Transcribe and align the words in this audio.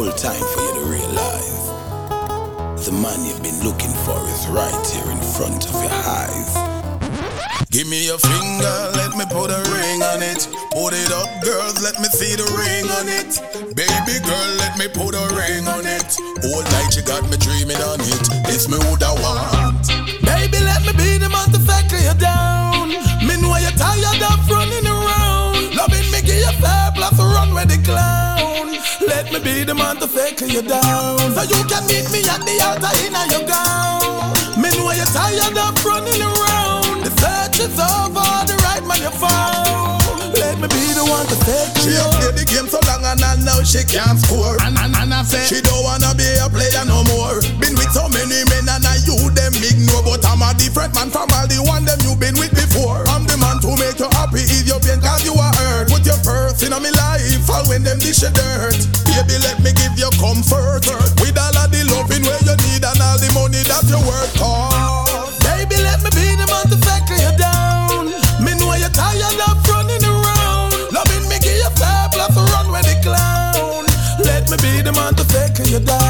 full 0.00 0.12
time 0.16 0.44
for 0.56 0.60
you 0.64 0.72
to 0.80 0.84
realize 0.88 1.68
the 2.88 2.92
man 3.04 3.20
you've 3.20 3.42
been 3.44 3.60
looking 3.60 3.92
for 4.08 4.16
is 4.32 4.48
right 4.48 4.80
here 4.88 5.12
in 5.12 5.20
front 5.36 5.68
of 5.68 5.76
your 5.76 5.92
eyes. 5.92 6.56
Give 7.68 7.84
me 7.86 8.08
your 8.08 8.16
finger, 8.16 8.76
let 8.96 9.12
me 9.20 9.28
put 9.28 9.52
a 9.52 9.60
ring 9.76 10.00
on 10.00 10.24
it. 10.24 10.48
Put 10.72 10.96
it 10.96 11.12
up, 11.12 11.28
girls, 11.44 11.84
let 11.84 12.00
me 12.00 12.08
see 12.08 12.32
the 12.32 12.48
ring 12.56 12.88
on 12.96 13.12
it. 13.12 13.44
Baby 13.76 14.16
girl, 14.24 14.50
let 14.64 14.80
me 14.80 14.88
put 14.88 15.12
a 15.12 15.24
ring 15.36 15.68
on 15.68 15.84
it. 15.84 16.16
All 16.48 16.64
night 16.80 16.96
you 16.96 17.04
got 17.04 17.28
me 17.28 17.36
dreaming 17.36 17.80
on 17.84 18.00
it. 18.00 18.24
This 18.48 18.72
me 18.72 18.80
would 18.88 19.04
I 19.04 19.12
want. 19.20 19.84
Baby, 20.24 20.64
let 20.64 20.80
me 20.80 20.96
be 20.96 21.20
the 21.20 21.28
man 21.28 21.52
to 21.52 21.60
factor 21.60 22.00
you 22.00 22.16
down. 22.16 22.88
Me 23.20 23.36
know 23.36 23.52
you're 23.60 23.76
tired 23.76 24.22
of 24.24 24.40
running 24.48 24.86
around. 24.88 25.76
Loving 25.76 26.08
me, 26.08 26.24
give 26.24 26.40
you 26.40 26.54
fair 26.56 26.88
plus 26.96 27.20
run 27.20 27.52
with 27.52 27.68
the 27.68 27.76
clown. 27.84 28.29
Me 29.40 29.64
be 29.64 29.64
the 29.64 29.74
man 29.74 29.96
to 29.96 30.06
fake 30.06 30.40
you 30.52 30.60
down. 30.60 31.16
So 31.32 31.42
you 31.48 31.64
can 31.64 31.86
meet 31.88 32.04
me 32.12 32.20
at 32.28 32.44
the 32.44 32.60
altar 32.60 32.92
in 33.00 33.16
your 33.32 33.44
gown. 33.48 34.36
Me 34.60 34.68
know 34.76 34.92
you're 34.92 35.08
tired 35.08 35.56
of 35.56 35.72
running 35.80 36.20
around. 36.20 37.00
The 37.00 37.10
search 37.16 37.64
is 37.64 37.72
over, 37.80 38.28
the 38.44 38.56
right 38.68 38.84
man 38.84 39.00
you 39.00 39.12
found. 39.16 40.36
Let 40.36 40.60
me 40.60 40.68
be 40.68 40.92
the 40.92 41.08
one 41.08 41.24
to 41.24 41.36
take 41.48 41.72
She 41.80 41.96
you. 41.96 42.04
have 42.04 42.20
played 42.20 42.36
the 42.36 42.44
game 42.44 42.68
so 42.68 42.84
long 42.84 43.00
and 43.00 43.20
now 43.40 43.64
she 43.64 43.80
can't 43.88 44.20
score. 44.20 44.60
And, 44.60 44.76
and, 44.76 44.92
and 44.92 45.14
I 45.14 45.24
say, 45.24 45.40
She 45.48 45.64
don't 45.64 45.84
wanna 45.88 46.12
be 46.12 46.28
a 46.36 46.48
player 46.52 46.84
no 46.84 47.00
more. 47.08 47.40
Been 47.56 47.72
with 47.80 47.92
so 47.96 48.12
many 48.12 48.44
men 48.52 48.68
and 48.68 48.84
I 48.84 49.00
you 49.08 49.16
them 49.32 49.56
ignore, 49.56 50.04
but 50.04 50.20
I'm 50.28 50.44
a 50.44 50.52
different 50.60 50.92
man 50.92 51.08
from 51.08 51.32
all 51.32 51.48
the 51.48 51.64
one 51.64 51.88
them 51.88 51.96
you 52.04 52.12
been 52.12 52.36
with 52.36 52.52
your 56.10 56.18
purse 56.26 56.62
in 56.66 56.74
my 56.74 56.90
life, 56.90 57.46
all 57.46 57.62
when 57.70 57.82
them 57.86 57.98
dish 57.98 58.22
your 58.22 58.34
dirt. 58.34 58.74
Baby, 59.06 59.38
let 59.46 59.62
me 59.62 59.70
give 59.78 59.94
you 59.94 60.10
comfort 60.18 60.82
with 61.22 61.38
all 61.38 61.54
of 61.54 61.70
the 61.70 61.86
loving 61.86 62.26
where 62.26 62.42
you 62.42 62.56
need 62.66 62.82
and 62.82 62.98
all 62.98 63.18
the 63.18 63.30
money 63.30 63.62
that 63.70 63.86
you 63.86 64.00
work 64.02 64.34
hard. 64.34 65.30
Baby, 65.46 65.78
let 65.86 66.02
me 66.02 66.10
be 66.10 66.34
the 66.34 66.46
man 66.50 66.66
to 66.66 66.78
factor 66.82 67.14
you 67.14 67.32
down. 67.38 68.10
Me 68.42 68.52
know 68.58 68.74
you're 68.74 68.90
tired 68.90 69.38
of 69.46 69.62
running 69.70 70.02
around. 70.02 70.74
Loving 70.90 71.24
me, 71.30 71.38
give 71.38 71.54
you 71.54 71.70
fair 71.78 72.10
plus 72.10 72.34
run 72.34 72.66
with 72.74 72.86
the 72.90 72.98
clown. 73.06 73.86
Let 74.26 74.50
me 74.50 74.56
be 74.58 74.82
the 74.82 74.92
man 74.92 75.14
to 75.14 75.24
factor 75.24 75.64
you 75.64 75.78
down. 75.78 76.09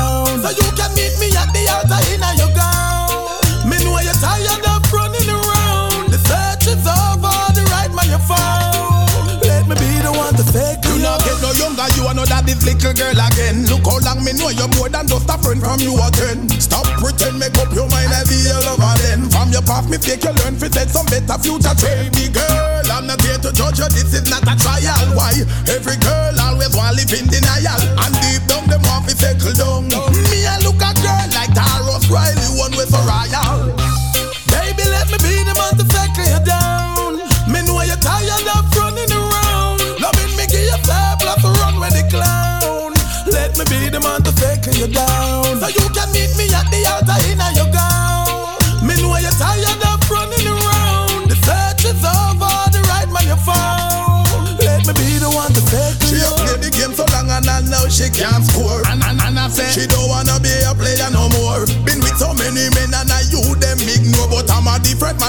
That 12.27 12.45
this 12.45 12.61
little 12.65 12.93
girl 12.93 13.17
again. 13.17 13.65
Look 13.71 13.87
how 13.87 14.01
long 14.03 14.21
me 14.25 14.33
know 14.37 14.51
you 14.51 14.69
more 14.77 14.89
than 14.89 15.07
just 15.07 15.29
a 15.29 15.37
friend 15.39 15.61
from 15.61 15.81
you 15.81 15.95
again. 15.97 16.49
Stop 16.61 16.87
pretend, 16.99 17.39
make 17.39 17.57
up 17.57 17.73
your 17.73 17.89
mind, 17.89 18.13
I 18.13 18.25
be 18.29 18.37
your 18.45 18.61
lover 18.61 18.97
then. 19.05 19.31
From 19.31 19.53
your 19.55 19.63
past 19.63 19.89
mistake, 19.89 20.25
you 20.25 20.33
learn 20.43 20.59
to 20.59 20.69
set 20.69 20.91
some 20.91 21.07
better 21.07 21.39
future 21.41 21.75
trade. 21.77 22.13
Me 22.17 22.29
girl, 22.29 22.85
I'm 22.91 23.07
not 23.07 23.21
here 23.23 23.39
to 23.39 23.51
judge 23.53 23.79
you, 23.79 23.89
this 23.93 24.13
is 24.13 24.27
not 24.29 24.45
a 24.45 24.55
trial. 24.59 25.07
Why? 25.15 25.33
Every 25.71 25.97
girl 26.01 26.35
always 26.41 26.73
want 26.75 26.97
live 26.97 27.13
in 27.15 27.27
denial. 27.31 27.81
And 28.01 28.15
deep 28.25 28.43
down, 28.51 28.67
them 28.69 28.83
want 28.89 29.09
to 29.09 29.15
settle 29.15 29.55
down. 29.55 29.89
Me, 29.89 30.47
I 30.47 30.59
look 30.65 30.81
a 30.81 30.91
girl 31.01 31.27
like 31.35 31.50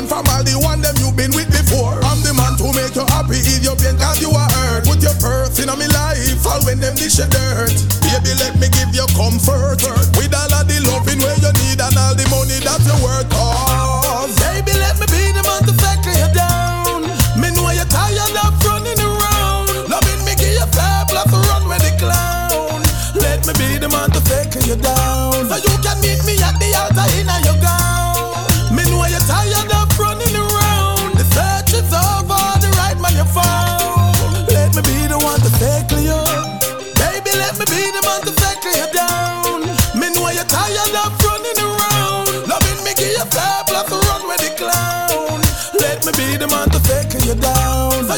a 0.01 0.07
different 0.07 0.07
man 0.07 0.07
from 0.07 0.25
all 0.33 0.43
the 0.43 0.55
one 0.65 0.81
them 0.81 0.95
you've 0.97 1.15
been 1.15 1.31
with 1.31 1.49
before. 1.51 1.99
I'm 2.03 2.21
the 2.21 2.33
man 2.33 2.57
to 2.57 2.67
make 2.73 2.95
you 2.95 3.05
happy, 3.13 3.37
ease 3.37 3.63
your 3.63 3.75
pain 3.75 3.97
cause 3.97 4.21
you 4.21 4.31
are 4.31 4.49
hurt. 4.49 4.85
Put 4.85 5.01
your 5.01 5.15
purse 5.19 5.59
in 5.59 5.67
my 5.67 5.75
life, 5.75 6.45
all 6.45 6.61
when 6.65 6.79
them 6.79 6.95
dish 6.95 7.17
your 7.17 7.27
dirt. 7.29 7.73
Baby, 8.01 8.33
let 8.41 8.57
me 8.57 8.67
give 8.73 8.93
you 8.93 9.05
comfort 9.13 9.81
with 10.17 10.33
all 10.33 10.53
of 10.53 10.65
the 10.67 10.77
loving 10.89 11.19
where 11.21 11.37
you 11.37 11.53
need 11.65 11.79
and 11.81 11.97
all 11.97 12.15
the 12.15 12.25
money 12.29 12.57
that 12.65 12.81
you 12.85 12.97
work 13.03 13.29
hard. 13.33 14.29
Baby, 14.41 14.73
let 14.79 14.97
me 14.99 15.07
be 15.09 15.23
the 15.33 15.43
man 15.43 15.61
to 15.69 15.73
factor 15.77 16.13
you 16.13 16.29
down. 16.33 17.05
Me 17.37 17.49
know 17.53 17.69
you're 17.71 17.89
tired 17.89 18.37
of 18.41 18.53
running 18.65 18.99
around. 18.99 19.69
Loving 19.89 20.21
me, 20.25 20.33
give 20.37 20.55
you 20.55 20.67
fair 20.73 21.05
plus 21.09 21.29
run 21.29 21.67
with 21.69 21.81
the 21.83 21.93
clown. 22.01 22.81
Let 23.15 23.45
me 23.45 23.53
be 23.57 23.77
the 23.77 23.89
man 23.89 24.09
to 24.11 24.21
factor 24.21 24.61
you 24.65 24.75
down. 24.77 25.47
So 25.47 25.57
you 25.57 25.73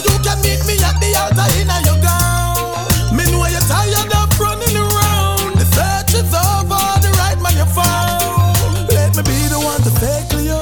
you 0.06 0.16
can 0.26 0.38
meet 0.42 0.62
me 0.68 0.76
at 0.84 0.96
the 1.02 1.10
altar 1.22 1.48
in 1.60 1.70
your 1.88 2.00
gown. 2.02 3.16
Me 3.16 3.24
know 3.32 3.46
you're 3.48 3.68
tired 3.68 4.12
of 4.20 4.40
running 4.40 4.78
around. 4.78 5.56
The 5.60 5.66
search 5.76 6.14
is 6.20 6.34
over, 6.34 6.84
the 7.04 7.12
right 7.20 7.40
man 7.44 7.56
you 7.58 7.66
found. 7.66 8.90
Let 8.90 9.16
me 9.16 9.24
be 9.24 9.40
the 9.54 9.60
one 9.60 9.82
to 9.84 9.92
factor 10.02 10.42
you. 10.42 10.62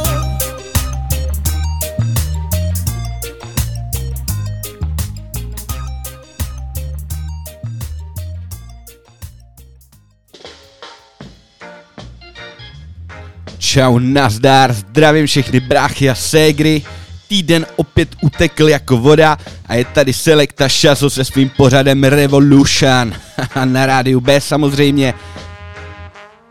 Čau, 13.57 13.99
nazdar, 13.99 14.73
zdravím 14.73 15.27
všechny 15.27 15.59
bráchy 15.59 16.09
a 16.09 16.15
ségry. 16.15 16.81
Týden 17.31 17.65
opět 17.75 18.09
utekl 18.21 18.69
jako 18.69 18.97
voda 18.97 19.37
a 19.67 19.75
je 19.75 19.85
tady 19.85 20.13
Selekta 20.13 20.69
Šazo 20.69 21.09
se 21.09 21.25
svým 21.25 21.49
pořadem 21.49 22.03
Revolution. 22.03 23.13
Na 23.65 23.85
rádiu 23.85 24.19
B 24.19 24.41
samozřejmě. 24.41 25.13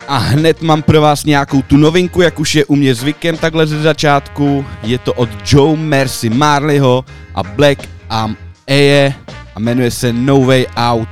A 0.08 0.18
hned 0.18 0.62
mám 0.62 0.82
pro 0.82 1.00
vás 1.00 1.24
nějakou 1.24 1.62
tu 1.62 1.76
novinku, 1.76 2.22
jak 2.22 2.40
už 2.40 2.54
je 2.54 2.64
u 2.64 2.76
mě 2.76 2.94
zvykem 2.94 3.36
takhle 3.36 3.66
ze 3.66 3.82
začátku. 3.82 4.64
Je 4.82 4.98
to 4.98 5.14
od 5.14 5.28
Joe 5.52 5.76
Mercy 5.76 6.30
Marleyho 6.30 7.04
a 7.34 7.42
Black 7.42 7.88
Am 8.10 8.36
Eye 8.66 9.14
a 9.54 9.60
jmenuje 9.60 9.90
se 9.90 10.12
No 10.12 10.40
Way 10.40 10.66
Out. 10.76 11.08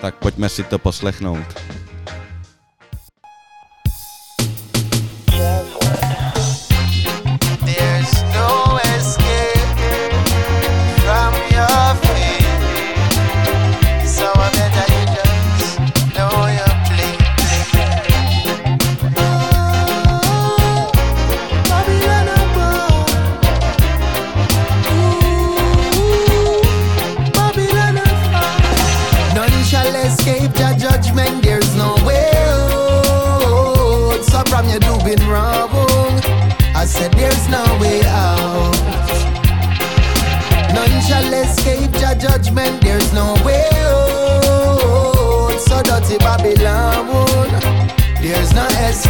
Tak 0.00 0.14
pojďme 0.14 0.48
si 0.48 0.62
to 0.62 0.78
poslechnout. 0.78 1.77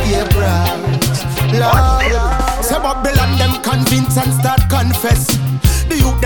Escape 0.05 0.35
route. 0.37 1.59
Lord, 1.59 2.65
Say 2.65 2.79
Babylon 2.79 3.39
them 3.39 3.63
convince 3.63 4.17
and 4.17 4.33
start 4.35 4.61
confess. 4.69 5.27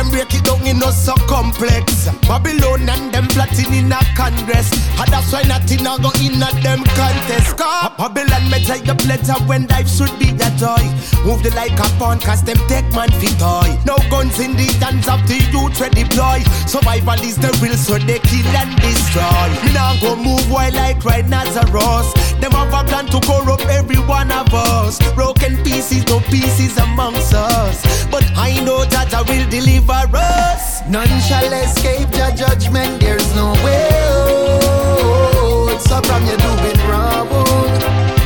The 0.02 0.08
them 0.10 0.18
break 0.18 0.34
it 0.34 0.44
down 0.44 0.66
in 0.66 0.78
no 0.80 0.90
so 0.90 1.14
complex. 1.30 2.10
Babylon 2.26 2.88
and 2.88 3.14
them 3.14 3.28
plotting 3.28 3.72
in 3.72 3.92
a 3.92 4.02
congress. 4.18 4.66
And 4.98 5.06
that's 5.06 5.30
why 5.30 5.42
nothing 5.42 5.86
a 5.86 5.94
go 5.94 6.10
in 6.18 6.42
a 6.42 6.50
them 6.58 6.82
contest. 6.98 7.54
Cause 7.56 7.94
Babylon 7.94 8.50
me 8.50 8.58
tell 8.66 8.82
you 8.82 8.94
better 9.06 9.38
when 9.46 9.66
life 9.68 9.86
should 9.86 10.10
be 10.18 10.34
a 10.34 10.50
toy. 10.58 10.82
Move 11.22 11.46
the 11.46 11.54
like 11.54 11.78
a 11.78 11.86
pawn 12.02 12.18
cause 12.18 12.42
them 12.42 12.58
take 12.66 12.90
man 12.90 13.14
fi 13.22 13.30
toy. 13.38 13.78
No 13.86 13.94
guns 14.10 14.40
in 14.40 14.58
the 14.58 14.66
hands 14.82 15.06
of 15.06 15.22
the 15.30 15.38
youth 15.54 15.78
we 15.78 15.86
deploy. 15.94 16.42
Survival 16.66 17.22
is 17.22 17.38
the 17.38 17.54
real 17.62 17.78
so 17.78 17.94
they 18.02 18.18
kill 18.26 18.50
and 18.58 18.74
destroy. 18.82 19.46
Me 19.62 19.70
now 19.70 19.94
go 20.02 20.16
move 20.16 20.50
while 20.50 20.72
like 20.74 21.04
right 21.04 21.28
Nazareth. 21.28 22.10
Them 22.42 22.50
have 22.58 22.74
a 22.74 22.82
plan 22.82 23.06
to 23.06 23.20
corrupt 23.22 23.66
every 23.70 24.02
one 24.10 24.32
of 24.32 24.52
us. 24.52 24.98
Broken 25.14 25.62
pieces, 25.62 26.04
no 26.06 26.18
pieces 26.26 26.76
amongst 26.76 27.34
us. 27.34 27.86
But 28.10 28.26
I 28.34 28.58
know 28.64 28.84
that 28.86 29.14
I 29.14 29.22
will 29.22 29.48
deliver 29.48 29.91
us. 29.92 30.82
None 30.88 31.20
shall 31.20 31.52
escape 31.52 32.08
the 32.10 32.32
judgment. 32.36 33.00
There's 33.00 33.34
no 33.34 33.52
way 33.64 33.88
out. 34.08 35.80
So 35.80 36.00
from 36.02 36.24
you 36.24 36.36
doing 36.36 36.80
wrong, 36.88 37.28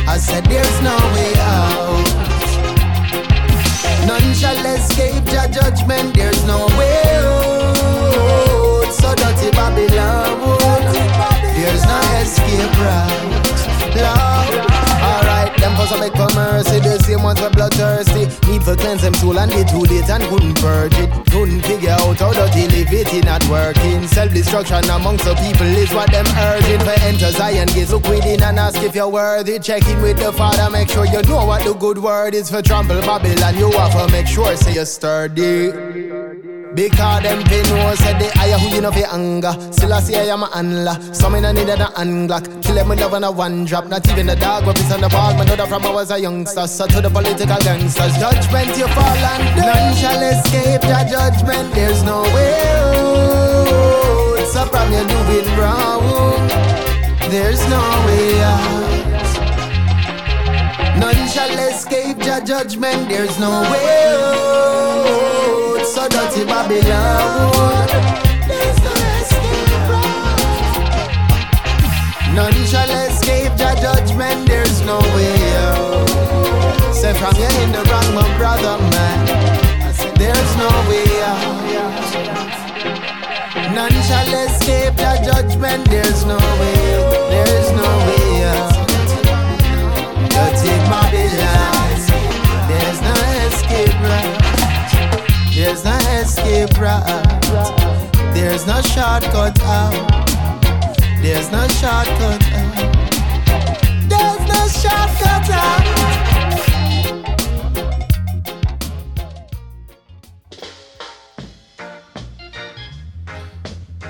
I 0.07 0.17
said 0.17 0.45
there's 0.45 0.81
no 0.81 0.95
way 1.13 1.33
out. 1.37 2.07
None 4.07 4.33
shall 4.33 4.65
escape 4.75 5.25
the 5.25 5.47
judgment. 5.51 6.15
There's 6.15 6.43
no 6.45 6.67
way 6.77 7.03
out. 7.17 8.91
So 8.93 9.13
dirty 9.15 9.51
Babylon, 9.51 10.39
there's 11.55 11.83
no 11.85 11.99
escape 12.21 12.79
route. 12.79 13.37
Lord. 13.95 14.67
Alright, 15.07 15.55
them 15.57 15.75
for 15.75 15.87
some 15.87 15.99
beg 15.99 16.13
for 16.13 16.33
mercy. 16.35 16.79
The 16.79 16.99
same 16.99 17.23
ones 17.23 17.39
bloodthirsty. 17.39 18.06
Need 18.06 18.06
for 18.67 18.75
cleanse 18.75 19.01
them 19.01 19.13
soul 19.13 19.39
and 19.39 19.49
they 19.49 19.63
too 19.63 19.79
late 19.79 20.09
and 20.09 20.23
couldn't 20.23 20.55
purge 20.55 20.93
it. 20.95 21.09
Couldn't 21.31 21.61
figure 21.61 21.91
out 21.91 22.19
how 22.19 22.33
dirty 22.33 22.67
live 22.67 22.91
it 22.91 23.13
in 23.13 23.21
not 23.21 23.43
working. 23.47 24.05
Self 24.07 24.33
destruction 24.33 24.83
amongst 24.89 25.23
the 25.23 25.35
people 25.35 25.67
is 25.67 25.93
what 25.93 26.11
them 26.11 26.25
urging. 26.35 26.81
For 26.81 26.99
enter 27.07 27.31
Zion 27.31 27.67
gates, 27.69 27.91
look 27.91 28.03
within 28.09 28.43
and 28.43 28.59
ask 28.59 28.81
if 28.83 28.93
you're 28.93 29.07
worthy. 29.07 29.57
Check 29.59 29.87
in 29.87 30.01
with 30.01 30.17
the 30.17 30.33
Father, 30.33 30.69
make 30.69 30.89
sure 30.89 31.05
you 31.05 31.21
know 31.23 31.45
what 31.45 31.63
the 31.63 31.73
good 31.73 31.97
word 31.97 32.35
is 32.35 32.51
for 32.51 32.61
trample 32.61 32.99
Babylon. 33.01 33.55
You 33.55 33.71
have 33.71 33.93
to 33.93 34.11
make 34.11 34.27
sure 34.27 34.53
say 34.57 34.73
you're 34.73 34.85
sturdy. 34.85 36.26
Because 36.73 37.23
them 37.23 37.43
pay 37.43 37.61
no 37.63 37.95
said 37.95 38.19
they 38.19 38.29
hire 38.29 38.57
who 38.59 38.67
you 38.75 38.81
know 38.81 38.91
for 38.91 39.07
anger. 39.13 39.53
Still 39.71 39.93
I 39.93 39.99
say 40.01 40.29
I 40.29 40.33
am 40.33 40.43
a 40.43 40.47
handler. 40.53 40.97
Some 41.13 41.35
in 41.35 41.45
a 41.45 41.53
need 41.53 41.69
an 41.69 41.79
unglock. 41.79 42.45
Kill 42.61 42.75
them 42.75 42.89
with 42.89 42.99
love 42.99 43.13
on 43.13 43.23
a 43.23 43.31
one 43.31 43.65
drop. 43.65 43.87
Not 43.87 44.07
even 44.09 44.27
the 44.27 44.35
dog 44.35 44.65
what 44.65 44.79
is 44.79 44.91
on 44.91 45.01
the 45.01 45.09
ball. 45.09 45.33
My 45.35 45.45
know 45.45 45.65
from 45.65 45.85
I 45.85 45.91
was 45.91 46.11
a 46.11 46.19
youngster. 46.19 46.67
So 46.67 46.85
to 46.87 47.01
the 47.01 47.09
political 47.09 47.57
gangsters. 47.59 48.17
Judgment 48.17 48.77
you 48.77 48.87
fall 48.87 49.25
under. 49.33 49.61
None 49.61 49.95
shall 49.95 50.21
escape 50.21 50.81
the 50.81 51.07
judgment. 51.09 51.73
There's 51.73 52.03
no 52.03 52.21
way 52.35 52.61
out. 52.77 54.47
So 54.47 54.65
from 54.65 54.91
you 54.91 55.07
doing 55.07 55.57
wrong. 55.57 56.47
There's 57.29 57.61
no 57.69 57.81
way 58.05 58.41
out. 58.43 58.77
None 60.99 61.27
shall 61.27 61.57
escape 61.69 62.17
the 62.17 62.41
judgment. 62.45 63.09
There's 63.09 63.37
no 63.39 63.61
way 63.71 64.05
out. 64.13 65.66
So 65.87 66.03
dirty 66.09 66.43
Babylon. 66.43 67.87
There's 68.45 68.79
no 68.83 68.91
escape 69.17 69.57
None 72.35 72.65
shall 72.65 72.91
escape 73.07 73.55
the 73.57 73.71
judgment. 73.81 74.47
There's 74.47 74.81
no 74.81 74.99
way 75.15 75.55
out. 75.63 76.09
Say 76.93 77.13
from 77.13 77.35
you 77.37 77.47
in 77.63 77.71
the 77.71 77.83
wrong, 77.89 78.13
my 78.13 78.27
brother, 78.37 78.77
man. 78.91 79.29
I 79.81 79.91
said 79.93 80.15
there's 80.17 80.55
no 80.57 80.69
way 80.89 81.07
out. 81.23 81.57
None 83.73 83.97
shall 84.03 84.33
escape 84.45 84.95
the 84.97 85.17
judgment. 85.23 85.89
There's 85.89 86.25
no 86.25 86.37
way. 86.59 86.75
There's 87.31 87.71
no 87.71 87.87
way 88.07 88.43
out. 88.43 88.73
Dirty 90.35 90.75
Babylon. 90.91 91.97
There's 92.67 92.99
no 93.01 93.15
escape 93.47 93.95
route. 94.01 94.36
There's 95.67 95.83
no 95.83 95.97
escape 96.21 96.79
route. 96.79 97.03
There's 98.33 98.65
no 98.65 98.81
shortcut 98.81 99.61
out. 99.63 99.93
There's 101.21 101.51
no 101.51 101.67
shortcut 101.67 102.41
out. 102.55 102.75
There's 104.07 104.43
no 104.47 104.67
shortcut 104.71 105.49
out. 105.51 105.83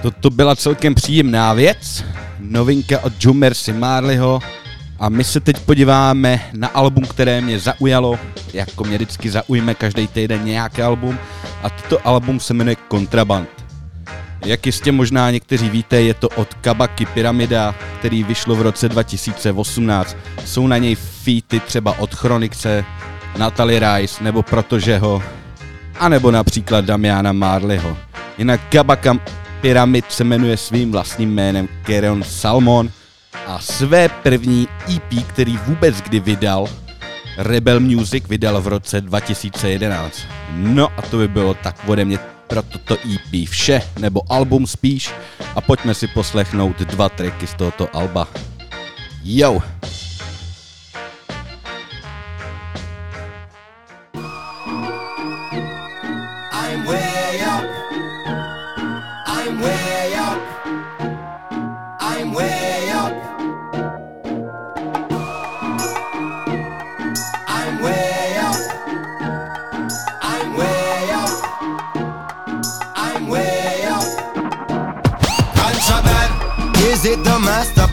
Toto 0.01 0.29
byla 0.29 0.55
celkem 0.55 0.95
příjemná 0.95 1.53
věc, 1.53 2.03
novinka 2.39 2.99
od 3.03 3.13
Jumersi 3.19 3.73
Marleyho 3.73 4.39
a 4.99 5.09
my 5.09 5.23
se 5.23 5.39
teď 5.39 5.59
podíváme 5.59 6.41
na 6.53 6.67
album, 6.67 7.03
které 7.03 7.41
mě 7.41 7.59
zaujalo, 7.59 8.19
jako 8.53 8.83
mě 8.83 8.97
vždycky 8.97 9.29
zaujme 9.29 9.75
každý 9.75 10.07
týden 10.07 10.45
nějaké 10.45 10.83
album 10.83 11.19
a 11.63 11.69
toto 11.69 12.07
album 12.07 12.39
se 12.39 12.53
jmenuje 12.53 12.75
Kontraband. 12.87 13.49
Jak 14.45 14.65
jistě 14.65 14.91
možná 14.91 15.31
někteří 15.31 15.69
víte, 15.69 16.01
je 16.01 16.13
to 16.13 16.29
od 16.29 16.53
Kabaki 16.53 17.05
Pyramida, 17.05 17.75
který 17.99 18.23
vyšlo 18.23 18.55
v 18.55 18.61
roce 18.61 18.89
2018. 18.89 20.17
Jsou 20.45 20.67
na 20.67 20.77
něj 20.77 20.95
featy 20.95 21.59
třeba 21.59 21.99
od 21.99 22.15
Chronixe, 22.15 22.85
Natalie 23.37 23.79
Rice 23.79 24.23
nebo 24.23 24.43
Protože 24.43 25.01
a 25.99 26.09
nebo 26.09 26.31
například 26.31 26.85
Damiana 26.85 27.31
Marleyho. 27.31 27.97
Jinak 28.37 28.61
Kabaka 28.69 29.19
Pyramid 29.61 30.05
se 30.11 30.23
jmenuje 30.23 30.57
svým 30.57 30.91
vlastním 30.91 31.33
jménem 31.33 31.67
Keron 31.83 32.23
Salmon 32.23 32.89
a 33.47 33.59
své 33.59 34.09
první 34.09 34.67
EP, 34.95 35.27
který 35.27 35.57
vůbec 35.57 36.01
kdy 36.01 36.19
vydal, 36.19 36.67
Rebel 37.37 37.79
Music 37.79 38.27
vydal 38.27 38.61
v 38.61 38.67
roce 38.67 39.01
2011. 39.01 40.21
No 40.57 40.89
a 40.97 41.01
to 41.01 41.17
by 41.17 41.27
bylo 41.27 41.53
tak 41.53 41.75
ode 41.87 42.05
mě 42.05 42.19
pro 42.47 42.61
toto 42.61 42.97
EP 42.97 43.49
vše, 43.49 43.81
nebo 43.99 44.21
album 44.29 44.67
spíš, 44.67 45.11
a 45.55 45.61
pojďme 45.61 45.93
si 45.93 46.07
poslechnout 46.07 46.79
dva 46.79 47.09
tracky 47.09 47.47
z 47.47 47.53
tohoto 47.53 47.95
alba. 47.95 48.27
Yo! 49.23 49.61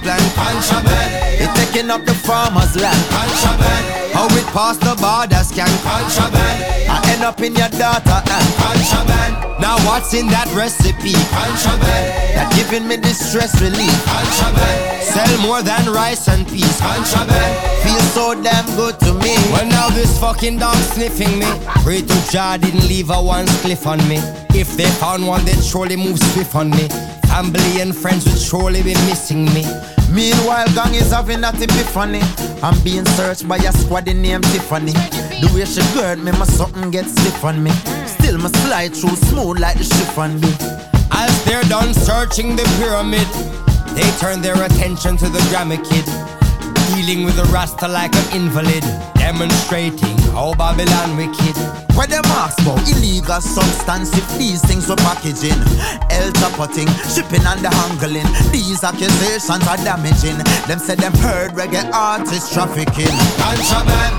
Plan? 0.04 0.20
Contraband, 0.36 1.40
it's 1.40 1.52
taking 1.56 1.88
up 1.88 2.04
the 2.04 2.12
farmer's 2.12 2.76
land. 2.76 3.00
Contraband, 3.08 3.84
how 4.12 4.28
it 4.36 4.46
pass 4.52 4.76
the 4.76 4.92
border 5.00 5.42
scan. 5.42 5.72
Contraband, 5.80 6.60
I 6.92 7.00
end 7.08 7.24
up 7.24 7.40
in 7.40 7.56
your 7.56 7.72
daughter 7.72 8.20
eh. 8.20 8.36
and 8.36 8.48
contraband. 8.60 9.34
Now 9.58 9.80
what's 9.88 10.12
in 10.12 10.28
that 10.28 10.46
recipe? 10.52 11.16
Contraband, 11.32 12.04
that 12.36 12.52
giving 12.52 12.86
me 12.86 13.00
distress 13.00 13.56
stress 13.56 13.64
relief. 13.64 13.96
Contraband, 14.04 14.78
sell 15.02 15.34
more 15.40 15.62
than 15.64 15.88
rice 15.88 16.28
and 16.28 16.44
peas. 16.46 16.76
Contraband, 16.84 17.52
feels 17.80 18.08
so 18.12 18.36
damn 18.44 18.68
good 18.76 19.00
to 19.00 19.16
me. 19.24 19.34
Well 19.56 19.66
now 19.66 19.88
this 19.88 20.20
fucking 20.20 20.60
dog 20.60 20.76
sniffing 20.92 21.40
me. 21.40 21.48
Pray 21.80 22.04
to 22.04 22.16
Jah 22.30 22.60
didn't 22.60 22.86
leave 22.86 23.08
a 23.08 23.16
one 23.16 23.46
spliff 23.46 23.88
on 23.88 23.98
me. 24.06 24.20
If 24.52 24.76
they 24.76 24.88
found 25.00 25.26
one, 25.26 25.44
they'd 25.44 25.64
surely 25.64 25.96
move 25.96 26.18
swift 26.20 26.54
on 26.54 26.70
me. 26.70 26.86
Family 27.34 27.80
and 27.80 27.92
friends 27.92 28.24
would 28.26 28.38
surely 28.38 28.80
be 28.80 28.94
missing 29.10 29.46
me. 29.46 29.66
Meanwhile, 30.08 30.68
gang 30.72 30.94
is 30.94 31.10
having 31.10 31.40
that 31.40 31.60
epiphany. 31.60 32.20
I'm 32.62 32.78
being 32.84 33.04
searched 33.18 33.48
by 33.48 33.56
a 33.56 33.72
squad 33.72 34.06
named 34.06 34.44
Tiffany. 34.54 34.92
The 35.42 35.50
way 35.52 35.64
she 35.64 35.82
gird 35.98 36.20
me, 36.22 36.30
my 36.30 36.44
something 36.46 36.92
gets 36.92 37.10
stiff 37.10 37.44
on 37.44 37.60
me. 37.60 37.72
Still, 38.06 38.38
my 38.38 38.50
slide 38.62 38.94
through 38.94 39.16
smooth 39.16 39.58
like 39.58 39.78
the 39.78 39.82
chiffon 39.82 40.38
be. 40.38 40.46
As 41.10 41.34
they're 41.44 41.64
done 41.64 41.92
searching 41.92 42.54
the 42.54 42.62
pyramid, 42.78 43.26
they 43.96 44.08
turn 44.22 44.40
their 44.40 44.54
attention 44.62 45.16
to 45.16 45.28
the 45.28 45.40
Grammy 45.50 45.82
kid. 45.82 46.06
Dealing 46.92 47.24
with 47.24 47.36
the 47.36 47.44
Rasta 47.44 47.88
like 47.88 48.14
an 48.14 48.36
invalid, 48.36 48.84
demonstrating 49.14 50.16
how 50.36 50.54
Babylon 50.54 51.16
wicked. 51.16 51.56
Where 51.96 52.06
them 52.06 52.24
ask 52.42 52.60
about 52.60 52.82
illegal 52.90 53.40
substance 53.40 54.10
if 54.16 54.26
these 54.36 54.60
things 54.66 54.88
were 54.88 54.96
packaging, 54.96 55.56
elder 56.10 56.50
potting, 56.58 56.90
shipping 57.08 57.44
and 57.46 57.62
the 57.62 57.70
handling. 57.70 58.26
These 58.50 58.84
accusations 58.84 59.64
are 59.66 59.78
damaging. 59.80 60.38
Them 60.66 60.78
said 60.78 60.98
them 60.98 61.14
heard 61.22 61.52
reggae 61.52 61.88
artists 61.92 62.52
trafficking. 62.52 63.14
Contraband, 63.38 64.14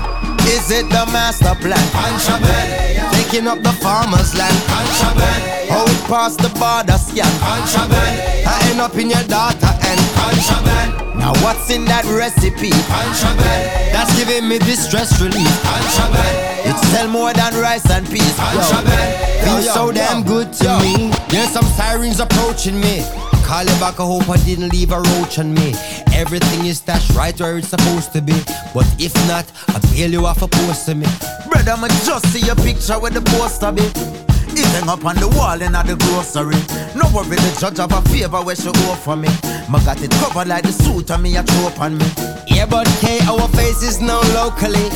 is 0.48 0.70
it 0.70 0.88
the 0.88 1.04
master 1.12 1.54
plan? 1.60 1.80
Contraband, 1.92 3.12
taking 3.14 3.46
up 3.46 3.62
the 3.62 3.72
farmer's 3.84 4.34
land. 4.34 4.56
Contraband. 4.66 5.70
How 5.70 5.84
it 5.84 6.02
past 6.08 6.38
the 6.40 6.48
border 6.56 6.98
scan. 6.98 7.28
Contraband. 7.40 8.46
I 8.46 8.70
end 8.70 8.80
up 8.80 8.94
in 8.96 9.10
your 9.10 9.22
data 9.28 9.70
and 9.84 10.00
contraband. 10.16 11.15
Now 11.26 11.34
what's 11.42 11.68
in 11.70 11.84
that 11.86 12.04
recipe? 12.06 12.70
Contraband. 12.86 13.90
That's 13.90 14.14
giving 14.14 14.46
me 14.46 14.60
distress 14.60 15.20
relief. 15.20 15.50
Contraband. 15.66 16.70
It 16.70 16.78
sell 16.94 17.08
more 17.08 17.32
than 17.32 17.52
rice 17.58 17.90
and 17.90 18.06
peas. 18.06 18.30
Contraband. 18.38 19.42
Feels 19.42 19.74
so 19.74 19.90
damn 19.90 20.22
good 20.22 20.52
to 20.62 20.78
me. 20.78 21.10
There's 21.28 21.50
some 21.50 21.64
sirens 21.74 22.20
approaching 22.20 22.78
me. 22.78 23.02
Call 23.42 23.66
it 23.66 23.80
back, 23.82 23.98
I 23.98 24.06
hope 24.06 24.28
I 24.30 24.36
didn't 24.46 24.70
leave 24.70 24.92
a 24.92 25.00
roach 25.00 25.40
on 25.40 25.52
me. 25.52 25.74
Everything 26.14 26.64
is 26.66 26.78
stashed 26.78 27.10
right 27.16 27.34
where 27.40 27.58
it's 27.58 27.74
supposed 27.74 28.12
to 28.12 28.22
be. 28.22 28.38
But 28.72 28.86
if 29.00 29.12
not, 29.26 29.50
I 29.66 29.80
bail 29.90 30.12
you 30.12 30.26
off 30.26 30.42
a 30.42 30.46
post 30.46 30.86
to 30.86 30.94
me. 30.94 31.08
Brother, 31.50 31.72
I'ma 31.72 31.88
just 32.06 32.30
see 32.30 32.46
your 32.46 32.54
picture 32.54 33.00
with 33.00 33.14
the 33.14 33.22
poster 33.34 33.72
be. 33.72 34.25
It 34.56 34.64
hang 34.72 34.88
up 34.88 35.04
on 35.04 35.16
the 35.16 35.28
wall 35.28 35.60
in 35.60 35.74
at 35.74 35.86
the 35.86 35.96
grocery. 35.96 36.56
No 36.96 37.04
worry, 37.12 37.36
the 37.36 37.56
judge 37.60 37.78
of 37.78 37.92
a 37.92 38.00
favor 38.08 38.40
where 38.40 38.56
she 38.56 38.72
go 38.72 38.94
for 38.96 39.14
me. 39.14 39.28
Ma 39.68 39.78
got 39.84 40.00
it 40.00 40.10
covered 40.12 40.48
like 40.48 40.64
the 40.64 40.72
suit 40.72 41.10
on 41.10 41.20
me, 41.20 41.36
a 41.36 41.42
trope 41.42 41.78
on 41.78 41.98
me. 41.98 42.06
Yeah, 42.48 42.64
but 42.64 42.88
K, 43.00 43.20
our 43.28 43.48
face 43.52 43.82
is 43.82 44.00
known 44.00 44.24
locally. 44.32 44.88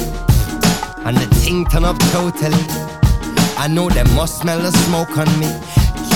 And 1.04 1.16
the 1.16 1.28
thing 1.44 1.66
turn 1.66 1.84
up 1.84 1.98
totally. 2.08 2.64
I 3.60 3.68
know 3.68 3.90
they 3.90 4.04
must 4.16 4.40
smell 4.40 4.60
the 4.60 4.72
smoke 4.88 5.16
on 5.18 5.28
me. 5.38 5.52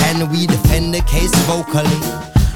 Can 0.01 0.27
we 0.31 0.47
defend 0.47 0.95
the 0.95 1.01
case 1.05 1.33
vocally? 1.45 2.01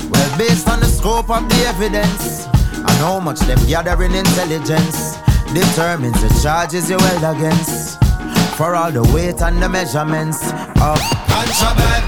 Well, 0.10 0.38
based 0.38 0.67
on 0.67 0.79
the 0.79 0.88
scope 0.88 1.29
of 1.29 1.48
the 1.48 1.60
evidence 1.69 2.48
and 2.74 2.98
how 3.05 3.19
much 3.19 3.39
them 3.41 3.60
gathering 3.67 4.15
intelligence 4.15 5.17
determines 5.53 6.19
the 6.22 6.29
charges 6.41 6.89
you 6.89 6.98
held 6.98 7.38
against. 7.38 7.79
For 8.60 8.75
all 8.75 8.92
the 8.92 9.01
weight 9.16 9.42
and 9.42 9.63
the 9.63 9.70
measurements 9.70 10.44
of 10.84 11.00
contraband. 11.32 12.04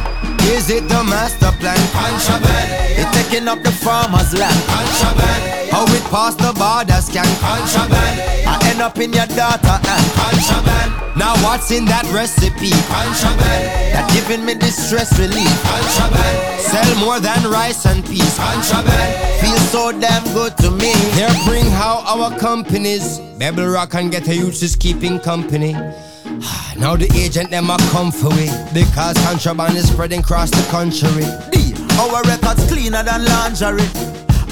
Is 0.51 0.69
it 0.69 0.83
the 0.83 1.01
master 1.07 1.47
plan? 1.63 1.79
Contraband. 1.95 2.67
It 2.99 3.07
taking 3.15 3.47
up 3.47 3.63
the 3.63 3.71
farmer's 3.71 4.35
land. 4.35 4.59
Contraband. 4.67 5.71
How 5.71 5.87
it 5.87 6.03
pass 6.11 6.35
the 6.35 6.51
border 6.51 6.99
scan? 6.99 7.23
Contraband. 7.39 8.19
I 8.43 8.59
end 8.67 8.81
up 8.81 8.99
in 8.99 9.13
your 9.13 9.31
daughter 9.31 9.79
and 9.79 10.07
contraband. 10.11 10.91
Now 11.15 11.39
what's 11.39 11.71
in 11.71 11.85
that 11.85 12.03
recipe? 12.11 12.75
Contraband. 12.91 13.95
That 13.95 14.11
giving 14.11 14.43
me 14.43 14.55
distress 14.55 15.15
relief. 15.17 15.55
Contraband. 15.63 16.59
Sell 16.67 16.91
more 16.99 17.21
than 17.23 17.47
rice 17.47 17.85
and 17.85 18.03
peas. 18.03 18.35
Contraband. 18.35 19.39
Feel 19.39 19.61
so 19.71 19.95
damn 19.95 20.27
good 20.35 20.57
to 20.57 20.69
me. 20.69 20.91
Here 21.15 21.31
bring 21.47 21.71
how 21.71 22.03
our 22.03 22.37
companies, 22.37 23.19
Bebel 23.39 23.71
Rock 23.71 23.95
and 23.95 24.11
Get 24.11 24.27
a 24.27 24.35
Youth 24.35 24.61
is 24.61 24.75
keeping 24.75 25.17
company. 25.17 25.79
Now 26.77 26.95
the 26.95 27.11
agent 27.13 27.51
them 27.51 27.69
a 27.69 27.77
come 27.91 28.11
for 28.11 28.29
we 28.29 28.49
Because 28.73 29.17
contraband 29.25 29.77
is 29.77 29.89
spreading 29.89 30.21
across 30.21 30.49
the 30.49 30.63
country. 30.71 31.25
D, 31.51 31.73
our 31.99 32.23
records 32.23 32.65
cleaner 32.71 33.03
than 33.03 33.25
lingerie. 33.25 33.85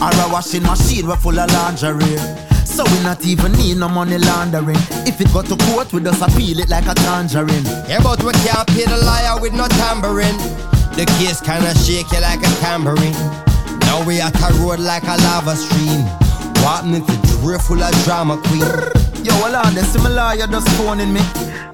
A 0.01 0.10
washing 0.31 0.63
machine 0.63 1.08
we 1.08 1.15
full 1.15 1.39
of 1.39 1.51
lingerie. 1.51 2.17
So 2.65 2.84
we 2.86 3.03
not 3.03 3.25
even 3.25 3.51
need 3.53 3.77
no 3.77 3.89
money 3.89 4.17
laundering. 4.17 4.77
If 5.10 5.19
it 5.22 5.34
got 5.34 5.46
to 5.48 5.58
court 5.72 5.91
we 5.91 6.01
just 6.01 6.22
appeal 6.22 6.60
it 6.60 6.69
like 6.69 6.88
a 6.88 6.96
tangerine. 6.96 7.65
Yeah 7.89 8.01
but 8.03 8.24
we 8.24 8.31
can't 8.46 8.67
pay 8.67 8.86
the 8.86 8.98
liar 8.98 9.41
with 9.41 9.53
no 9.53 9.67
tambourine 9.67 10.38
The 10.93 11.05
case 11.17 11.41
kinda 11.41 11.74
shake 11.79 12.12
you 12.12 12.22
like 12.22 12.43
a 12.46 12.51
tambourine. 12.62 13.17
Now 13.81 14.05
we 14.05 14.22
at 14.22 14.36
a 14.38 14.53
road 14.62 14.79
like 14.79 15.03
a 15.03 15.17
lava 15.25 15.55
stream. 15.55 16.05
Walking 16.62 16.96
into 16.96 17.15
drift 17.41 17.65
full 17.65 17.81
of 17.81 17.93
drama 18.03 18.38
queen 18.38 18.99
Yo, 19.29 19.36
hold 19.45 19.53
on, 19.53 19.75
the 19.75 19.83
similar 19.83 20.33
you're 20.33 20.48
just 20.48 20.67
phoning 20.69 21.13
me 21.13 21.21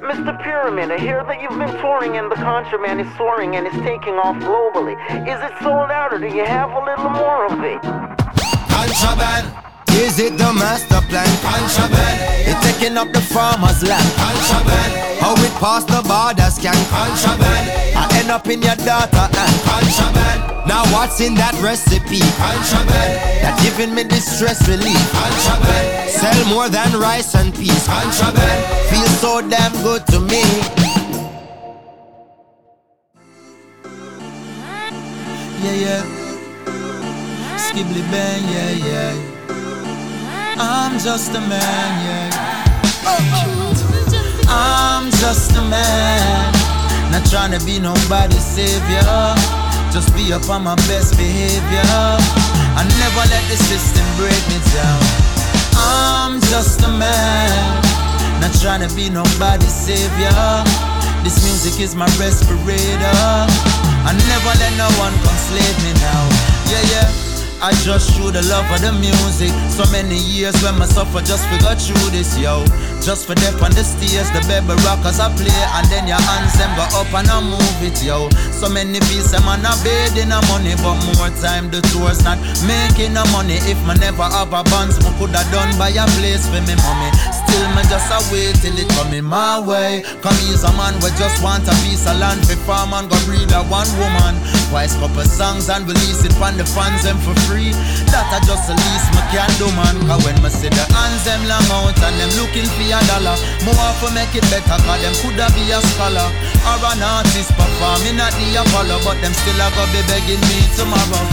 Mr. 0.03 0.35
Pyramid, 0.43 0.91
I 0.91 0.99
hear 0.99 1.23
that 1.23 1.41
you've 1.41 1.57
been 1.57 1.71
touring 1.79 2.17
and 2.17 2.29
the 2.29 2.35
contraband 2.35 2.99
is 2.99 3.07
soaring 3.15 3.55
and 3.55 3.65
is 3.65 3.73
taking 3.81 4.15
off 4.15 4.35
globally. 4.37 4.93
Is 5.23 5.39
it 5.41 5.53
sold 5.63 5.89
out 5.89 6.13
or 6.13 6.19
do 6.19 6.27
you 6.27 6.45
have 6.45 6.69
a 6.71 6.81
little 6.83 7.09
more 7.09 7.47
of 7.47 7.57
it? 7.63 7.81
Contraband. 8.69 9.47
Is 9.95 10.19
it 10.19 10.37
the 10.37 10.51
master 10.53 11.01
plan? 11.07 11.25
Contraband. 11.41 12.17
It's 12.43 12.59
taking 12.67 12.97
up 12.97 13.11
the 13.13 13.21
farmer's 13.21 13.81
land. 13.81 14.05
Contraband. 14.19 14.91
How 15.23 15.33
it 15.33 15.53
past 15.63 15.87
the 15.87 16.03
border 16.03 16.51
scan? 16.51 16.75
Contraband. 16.91 17.94
End 18.25 18.33
up 18.33 18.47
in 18.47 18.59
your 18.59 18.75
daughter. 18.77 19.29
and 19.37 19.61
contraband. 19.69 20.67
Now 20.67 20.81
what's 20.91 21.21
in 21.21 21.35
that 21.35 21.53
recipe? 21.61 22.25
Contraband. 22.41 23.13
That 23.45 23.53
giving 23.61 23.93
me 23.93 24.03
distress 24.03 24.67
relief. 24.67 24.97
Contraband. 25.13 26.09
Sell 26.09 26.45
more 26.49 26.67
than 26.67 26.89
rice 26.99 27.35
and 27.35 27.53
peas. 27.53 27.85
Contraband. 27.85 28.65
Feel 28.89 29.05
so 29.21 29.47
damn 29.47 29.71
good 29.85 30.07
to 30.07 30.19
me. 30.19 30.41
Yeah, 35.61 35.85
yeah. 35.85 36.01
Skibbly 37.61 38.01
bang, 38.09 38.41
yeah, 38.49 38.89
yeah. 38.89 39.13
I'm 40.57 40.97
just 40.97 41.29
a 41.29 41.41
man, 41.41 41.91
yeah. 42.09 42.31
I'm 44.49 45.11
just 45.11 45.51
a 45.51 45.61
man. 45.61 46.54
Not 47.15 47.23
trying 47.31 47.57
to 47.57 47.65
be 47.65 47.79
nobody's 47.79 48.43
savior. 48.43 48.99
Just 49.89 50.13
be 50.13 50.33
up 50.33 50.49
on 50.49 50.65
my 50.65 50.75
best 50.83 51.15
behavior. 51.15 51.87
I 52.75 52.83
never 52.99 53.23
let 53.31 53.43
the 53.47 53.55
system 53.55 54.03
break 54.19 54.35
me 54.51 54.59
down. 54.75 54.99
I'm 55.79 56.41
just 56.51 56.83
a 56.83 56.89
man. 56.89 57.81
Not 58.41 58.51
trying 58.59 58.85
to 58.85 58.93
be 58.93 59.09
nobody's 59.09 59.71
savior. 59.71 60.35
This 61.23 61.39
music 61.47 61.79
is 61.79 61.95
my 61.95 62.11
respirator. 62.19 63.15
I 64.03 64.11
never 64.11 64.51
let 64.59 64.75
no 64.75 64.91
one 64.99 65.15
come 65.23 65.39
slave 65.39 65.77
me 65.87 65.93
now. 66.03 66.23
Yeah, 66.67 66.83
yeah. 66.91 67.24
I 67.61 67.71
just 67.87 68.13
show 68.15 68.31
the 68.31 68.43
love 68.51 68.67
of 68.71 68.81
the 68.81 68.91
music. 68.99 69.51
So 69.71 69.87
many 69.91 70.17
years 70.17 70.55
when 70.61 70.81
I 70.81 70.85
suffer 70.85 71.21
just 71.21 71.45
we 71.51 71.57
got 71.59 71.79
through 71.79 72.11
this, 72.11 72.37
yo. 72.37 72.65
Just 72.99 73.27
for 73.27 73.35
death 73.35 73.61
on 73.61 73.71
the 73.71 73.83
stairs, 73.85 74.27
the 74.33 74.41
baby 74.49 74.73
rockers 74.83 75.19
I 75.21 75.29
play, 75.37 75.53
and 75.77 75.85
then 75.93 76.09
your 76.09 76.19
hands 76.19 76.57
them 76.57 76.73
go 76.73 76.85
up 76.97 77.11
and 77.13 77.29
I 77.29 77.39
move 77.39 77.79
it, 77.85 78.01
yo. 78.03 78.29
So 78.51 78.67
many 78.67 78.99
pieces 79.07 79.37
man 79.45 79.61
a 79.61 79.73
bed 79.85 80.17
in 80.17 80.33
a 80.33 80.41
money, 80.49 80.73
but 80.81 80.97
more 81.13 81.29
time 81.39 81.69
the 81.69 81.81
tour's 81.93 82.23
not 82.25 82.41
making 82.65 83.13
no 83.13 83.23
money. 83.29 83.61
If 83.69 83.79
me 83.85 83.93
never 84.01 84.25
have 84.25 84.53
a 84.53 84.61
bonds, 84.67 84.97
me 84.99 85.09
coulda 85.21 85.45
done 85.53 85.71
buy 85.77 85.93
a 85.93 86.05
place 86.17 86.49
for 86.49 86.61
me 86.65 86.75
mommy. 86.81 87.09
Still 87.29 87.67
me 87.77 87.83
just 87.87 88.09
a 88.09 88.19
wait 88.33 88.57
till 88.59 88.73
it 88.73 88.89
coming 88.97 89.25
my 89.25 89.61
way. 89.61 90.01
Come 90.25 90.37
he's 90.43 90.65
a 90.65 90.71
man 90.73 90.97
we 90.99 91.13
just 91.15 91.39
want 91.45 91.69
a 91.69 91.75
piece 91.85 92.09
of 92.09 92.17
land 92.17 92.41
for 92.45 92.57
farm 92.65 92.91
go 93.05 93.17
breed 93.29 93.53
a 93.53 93.61
one 93.69 93.89
woman. 94.01 94.33
Wise 94.73 94.97
couple 94.97 95.23
songs 95.29 95.69
and 95.69 95.85
release 95.85 96.25
it 96.25 96.33
from 96.33 96.57
the 96.57 96.65
fans 96.65 97.05
them 97.05 97.17
for 97.21 97.37
free. 97.45 97.71
That 98.11 98.27
I 98.33 98.39
just 98.43 98.67
the 98.67 98.75
least 98.75 99.07
me 99.13 99.21
can 99.31 99.49
do 99.61 99.69
man. 99.77 99.95
Cause 100.09 100.21
when 100.25 100.37
me 100.41 100.49
see 100.49 100.69
the 100.69 100.85
hands 100.93 101.23
them 101.25 101.41
long 101.45 101.65
out 101.71 101.97
and 101.97 102.15
them 102.17 102.31
looking 102.41 102.67
for 102.67 102.85
a 102.85 102.99
dollar, 103.09 103.37
more 103.63 103.91
for 104.01 104.11
make 104.13 104.33
it 104.33 104.45
better 104.49 104.77
cause 104.83 105.01
them 105.01 105.13
coulda 105.21 105.47
be 105.53 105.69
a 105.71 105.79
scholar 105.95 106.29
or 106.65 106.77
an 106.91 107.01
artist 107.01 107.53
performing 107.53 108.19
at 108.21 108.33
the 108.37 108.59
Apollo, 108.61 109.01
but 109.05 109.17
them 109.21 109.33
still 109.33 109.61
a 109.61 109.67
go 109.73 109.83
be 109.93 110.01
begging 110.09 110.41
me 110.49 110.59
tomorrow. 110.75 111.25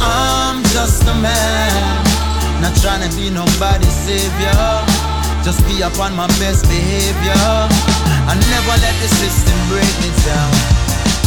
I'm 0.00 0.64
just 0.72 1.04
a 1.04 1.14
man, 1.20 2.04
not 2.64 2.74
trying 2.80 3.04
to 3.04 3.10
be 3.16 3.28
nobody's 3.28 3.96
savior. 4.04 5.10
Just 5.44 5.64
be 5.64 5.80
upon 5.80 6.14
my 6.16 6.26
best 6.36 6.64
behavior. 6.68 7.32
I 8.28 8.36
never 8.36 8.76
let 8.80 8.96
the 9.00 9.08
system 9.08 9.58
break 9.68 9.92
me 10.04 10.10
down. 10.24 10.52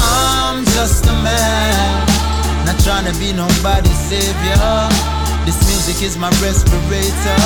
I'm 0.01 0.65
just 0.77 1.05
a 1.05 1.13
man, 1.25 2.05
not 2.65 2.79
trying 2.79 3.05
to 3.05 3.13
be 3.19 3.33
nobody's 3.33 3.99
savior. 4.07 4.59
This 5.45 5.59
music 5.67 6.01
is 6.03 6.17
my 6.17 6.31
respirator. 6.39 7.43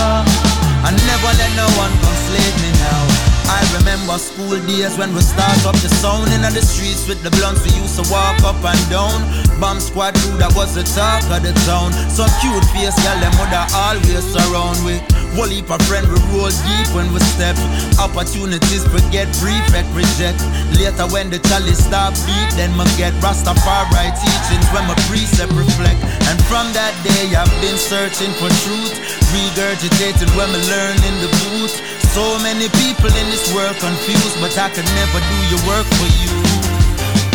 I 0.86 0.93
never 0.93 1.31
let 1.41 1.51
no 1.57 1.67
one 1.81 1.93
come 2.01 2.17
slave 2.29 2.55
me 2.62 2.71
now. 2.77 3.27
I 3.50 3.63
remember 3.79 4.19
school 4.19 4.59
days 4.67 4.97
when 4.97 5.15
we 5.15 5.21
start 5.21 5.65
up 5.65 5.75
the 5.79 5.89
sound 5.89 6.29
in 6.36 6.41
the 6.41 6.62
streets 6.62 7.07
with 7.07 7.24
the 7.24 7.31
blunts 7.31 7.63
we 7.65 7.71
used 7.79 7.95
to 7.95 8.05
walk 8.12 8.38
up 8.43 8.59
and 8.62 8.83
down. 8.91 9.24
Bomb 9.59 9.79
squad 9.79 10.13
crew 10.19 10.38
that 10.38 10.53
was 10.53 10.75
the 10.75 10.83
talk 10.83 11.24
of 11.31 11.41
the 11.41 11.55
town. 11.65 11.95
So 12.12 12.27
cute 12.43 12.65
face, 12.75 12.93
girl, 13.01 13.17
them 13.17 13.33
mother 13.39 13.65
always 13.74 14.25
surround 14.29 14.77
with. 14.86 15.16
Whole 15.36 15.50
heap 15.50 15.69
of 15.69 15.81
friend 15.89 16.07
we 16.07 16.17
roll 16.31 16.50
deep 16.50 16.89
when 16.96 17.12
we 17.13 17.19
step. 17.36 17.57
Opportunities 18.00 18.86
forget, 18.88 19.27
prefect 19.38 19.89
reject. 19.93 20.39
Later 20.77 21.05
when 21.10 21.29
the 21.29 21.39
chalice 21.50 21.84
stop 21.84 22.13
beat, 22.25 22.50
then 22.55 22.72
me 22.77 22.86
get 22.98 23.13
Rastafari 23.22 24.13
teachings 24.17 24.67
when 24.74 24.86
my 24.88 24.98
precept 25.10 25.51
reflect. 25.53 26.00
And 26.29 26.38
from 26.50 26.72
that 26.74 26.93
day 27.05 27.36
I've 27.36 27.51
been 27.62 27.77
searching 27.77 28.34
for 28.41 28.50
truth, 28.65 28.93
regurgitating 29.34 30.31
when 30.38 30.50
me 30.53 30.60
learn 30.72 30.98
in 31.05 31.15
the 31.22 31.29
booth. 31.43 31.75
So 32.15 32.39
many 32.41 32.69
people 32.81 33.13
in 33.13 33.27
this 33.29 33.46
world 33.53 33.77
confused, 33.77 34.41
but 34.41 34.57
I 34.57 34.69
could 34.74 34.89
never 34.98 35.19
do 35.22 35.38
your 35.53 35.62
work 35.69 35.86
for 35.86 36.10
you. 36.17 36.34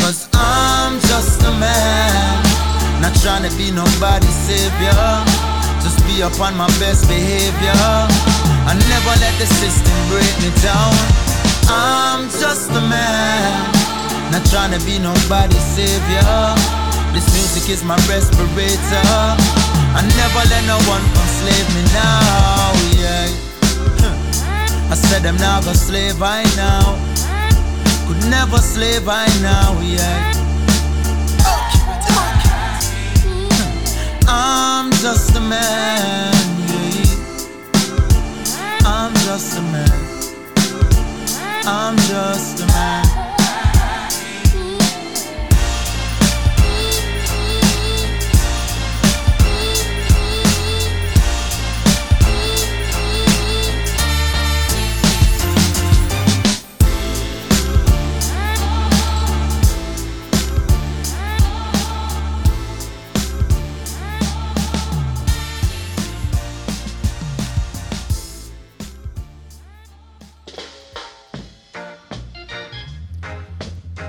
Cause 0.03 0.29
I'm 0.35 0.99
just 1.07 1.43
a 1.47 1.53
man, 1.55 2.43
not 3.01 3.15
trying 3.23 3.49
to 3.49 3.53
be 3.57 3.71
nobody's 3.71 4.35
savior. 4.43 5.52
Be 6.13 6.21
upon 6.21 6.55
my 6.59 6.67
best 6.77 7.09
behavior. 7.09 7.73
I 8.69 8.77
never 8.77 9.15
let 9.17 9.33
the 9.41 9.47
system 9.47 9.97
break 10.13 10.35
me 10.45 10.53
down. 10.61 10.93
I'm 11.73 12.29
just 12.29 12.69
a 12.69 12.83
man, 12.85 13.73
not 14.29 14.45
trying 14.53 14.77
to 14.77 14.81
be 14.85 14.99
nobody's 14.99 15.65
savior. 15.73 16.37
This 17.17 17.25
music 17.33 17.71
is 17.71 17.83
my 17.83 17.97
respirator. 18.13 19.09
I 19.97 20.05
never 20.21 20.43
let 20.53 20.65
no 20.69 20.77
one 20.85 21.01
enslave 21.17 21.69
me 21.73 21.83
now, 21.97 22.77
yeah. 23.01 24.93
I 24.93 24.95
said 24.95 25.25
I'm 25.25 25.39
not 25.39 25.65
a 25.67 25.75
slave, 25.75 26.21
I 26.21 26.45
now. 26.61 27.01
Could 28.07 28.21
never 28.29 28.59
slave, 28.59 29.09
I 29.09 29.25
now, 29.41 29.81
yeah. 29.81 30.42
I'm 34.29 34.91
just 34.91 35.37
a 35.37 35.41
man. 35.41 36.33
I'm 38.85 39.15
just 39.15 39.59
a 39.59 39.63
man. 39.63 39.91
I'm 41.65 41.97
just 41.97 42.61
a 42.63 42.67
man. 42.67 43.02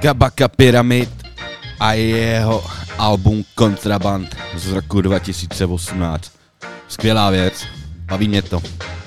Kabaka 0.03 0.47
Pyramid 0.47 1.09
a 1.79 1.93
jeho 1.93 2.63
album 2.97 3.43
Kontraband 3.55 4.35
z 4.55 4.71
roku 4.71 5.01
2018. 5.01 6.31
Skvělá 6.87 7.29
věc, 7.29 7.65
baví 8.05 8.27
mě 8.27 8.41
to. 8.41 8.61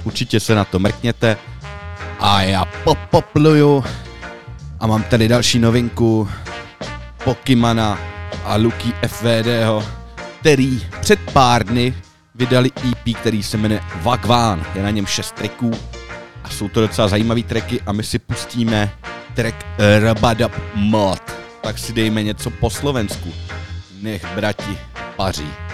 Určitě 0.05 0.41
se 0.41 0.55
na 0.55 0.65
to 0.65 0.79
mrkněte. 0.79 1.37
A 2.21 2.43
já 2.43 2.65
popopluju 2.65 3.85
a 4.81 4.87
mám 4.87 5.03
tady 5.03 5.29
další 5.29 5.59
novinku 5.59 6.29
Pokimana 7.25 7.99
a 8.45 8.57
Luky 8.57 8.93
FVDho, 9.07 9.85
který 10.41 10.81
před 11.00 11.21
pár 11.33 11.67
dny 11.67 11.95
vydali 12.35 12.71
EP, 12.91 13.17
který 13.17 13.43
se 13.43 13.57
jmenuje 13.57 13.81
Vagván. 14.03 14.67
Je 14.75 14.83
na 14.83 14.91
něm 14.91 15.07
šest 15.07 15.33
tracků 15.33 15.71
a 16.45 16.50
jsou 16.50 16.69
to 16.69 16.81
docela 16.81 17.09
zajímavý 17.09 17.43
tracky 17.43 17.81
a 17.87 17.93
my 17.93 18.03
si 18.03 18.19
pustíme 18.19 18.93
track 19.37 19.66
Rabadab 20.00 20.52
Mod. 20.75 21.21
Tak 21.61 21.78
si 21.78 21.93
dejme 21.93 22.23
něco 22.23 22.50
po 22.50 22.71
Slovensku. 22.71 23.33
Nech 24.02 24.35
brati 24.35 24.78
paří. 25.16 25.65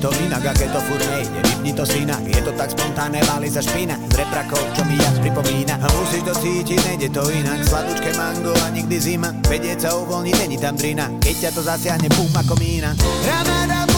To 0.00 0.08
inak, 0.24 0.42
a 0.48 0.52
keď 0.56 0.68
to 0.72 0.80
furt 0.88 1.04
nejde, 1.12 1.40
vypni 1.44 1.72
to 1.76 1.84
synak, 1.84 2.24
je 2.24 2.40
to 2.40 2.52
tak 2.56 2.72
spontánne, 2.72 3.20
váli 3.28 3.52
sa 3.52 3.60
špina, 3.60 4.00
z 4.08 4.14
reprakov, 4.16 4.64
čo 4.72 4.82
mi 4.88 4.96
jas 4.96 5.20
pripomína. 5.20 5.76
A 5.76 5.86
musíš 5.92 6.24
to 6.24 6.34
cítiť, 6.40 6.80
nejde 6.88 7.08
to 7.12 7.22
inak, 7.28 7.60
sladučké 7.68 8.16
mango 8.16 8.56
a 8.64 8.72
nikdy 8.72 8.96
zima, 8.96 9.28
vedieť 9.44 9.84
sa 9.84 10.00
uvoľní, 10.00 10.32
není 10.40 10.56
tam 10.56 10.74
drina, 10.74 11.12
keď 11.20 11.34
ťa 11.36 11.50
to 11.52 11.60
zasiahne, 11.60 12.08
bum 12.16 12.32
ako 12.32 12.56
mína. 12.56 12.96
Dokola 12.96 13.89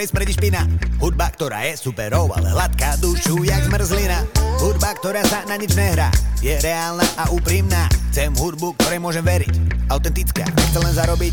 ktorej 0.00 0.16
smrdí 0.16 0.32
špina 0.32 0.64
Hudba, 0.96 1.28
ktorá 1.28 1.60
je 1.68 1.76
superov, 1.76 2.32
ale 2.32 2.48
hladká 2.56 2.96
dušu 3.04 3.44
jak 3.44 3.68
zmrzlina. 3.68 4.24
Hudba, 4.56 4.96
ktorá 4.96 5.20
sa 5.28 5.44
na 5.44 5.60
nič 5.60 5.76
nehrá 5.76 6.08
Je 6.40 6.56
reálna 6.56 7.04
a 7.20 7.28
úprimná. 7.28 7.84
Chcem 8.08 8.32
hudbu, 8.32 8.80
ktorej 8.80 8.96
môžem 8.96 9.20
veriť 9.20 9.52
Autentická, 9.92 10.48
nechce 10.56 10.78
len 10.80 10.94
zarobiť 10.96 11.32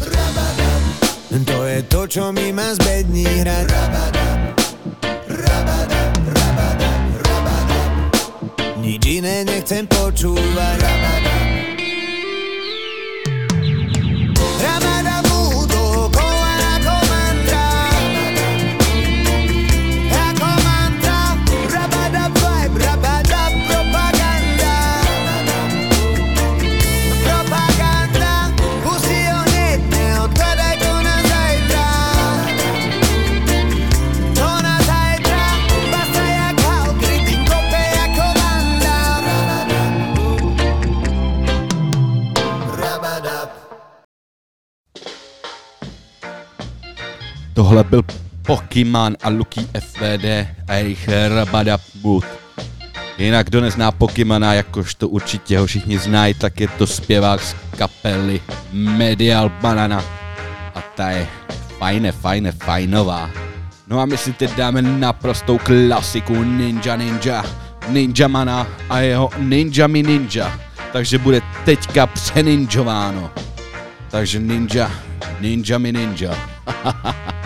To 1.47 1.59
je 1.63 1.79
to, 1.87 2.01
čo 2.11 2.35
mi 2.35 2.51
má 2.51 2.75
zbední 2.75 3.23
hrať 3.23 3.71
Nič 8.83 9.03
iné 9.07 9.47
nechcem 9.47 9.87
počúvať 9.87 10.75
Rabadabu, 10.75 11.36
Tohle 47.77 47.89
byl 47.89 48.03
Pokémon 48.41 49.17
a 49.23 49.29
Lucky 49.29 49.61
FVD 49.79 50.47
a 50.67 50.73
jejich 50.73 51.09
Rabada 51.35 51.77
Boot. 51.95 52.25
Jinak 53.17 53.47
kdo 53.47 53.61
nezná 53.61 53.91
Pokemona, 53.91 54.53
jakož 54.53 54.95
to 54.95 55.07
určitě 55.07 55.59
ho 55.59 55.65
všichni 55.65 55.97
znají, 55.97 56.33
tak 56.33 56.59
je 56.59 56.67
to 56.67 56.87
zpěvák 56.87 57.41
z 57.41 57.55
kapely 57.77 58.41
Medial 58.71 59.49
Banana. 59.61 60.03
A 60.75 60.81
ta 60.95 61.09
je 61.09 61.27
fajne, 61.77 62.11
fajne, 62.11 62.51
fajnová. 62.51 63.29
No 63.87 63.99
a 63.99 64.05
my 64.05 64.17
si 64.17 64.33
teď 64.33 64.55
dáme 64.55 64.81
naprostou 64.81 65.57
klasiku 65.57 66.43
Ninja 66.43 66.95
Ninja. 66.95 67.45
Ninja 67.87 68.27
Mana 68.27 68.67
a 68.89 68.99
jeho 68.99 69.29
Ninja 69.37 69.87
Mi 69.87 70.03
Ninja. 70.03 70.59
Takže 70.93 71.17
bude 71.17 71.41
teďka 71.65 72.07
přeninjováno. 72.07 73.31
Takže 74.09 74.39
Ninja, 74.39 74.91
Ninja 75.39 75.77
Mi 75.77 75.91
Ninja. 75.91 76.37
Now 76.83 77.33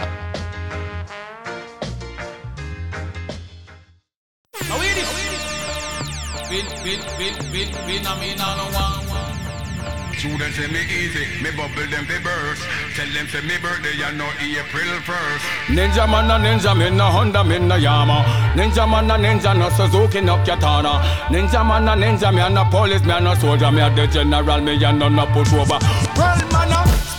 them 10.30 10.52
say 10.54 10.68
me 10.68 10.82
easy. 10.86 11.26
Me 11.42 11.50
bubble 11.52 11.88
them 11.90 12.06
fi 12.06 12.20
burst. 12.22 12.62
Tell 12.96 13.10
them 13.14 13.28
say 13.28 13.42
me 13.42 13.58
birthday, 13.58 13.96
you 13.98 14.12
know 14.18 14.30
April 14.38 14.92
1st. 15.02 15.42
Ninja 15.68 16.08
man 16.10 16.30
a 16.30 16.38
ninja, 16.38 16.78
me 16.78 16.90
no 16.90 17.06
Honda, 17.06 17.44
me 17.44 17.60
no 17.60 17.76
Yama. 17.76 18.24
Ninja 18.56 18.90
man 18.90 19.10
a 19.10 19.16
ninja, 19.16 19.58
no 19.58 19.70
Suzuki, 19.70 20.22
no 20.22 20.38
Katana. 20.46 21.02
Ninja 21.30 21.66
man 21.66 21.88
a 21.88 21.96
ninja, 21.96 22.34
me 22.34 22.42
a 22.42 22.50
no 22.50 22.66
police, 22.66 23.04
me 23.04 23.14
a 23.14 23.20
no 23.20 23.34
soldier, 23.36 23.72
me 23.72 23.82
a 23.82 23.90
the 23.90 24.08
general, 24.08 24.62
me 24.62 24.84
a 24.84 24.92
no 24.92 25.10
no 25.10 25.26
push 25.28 25.52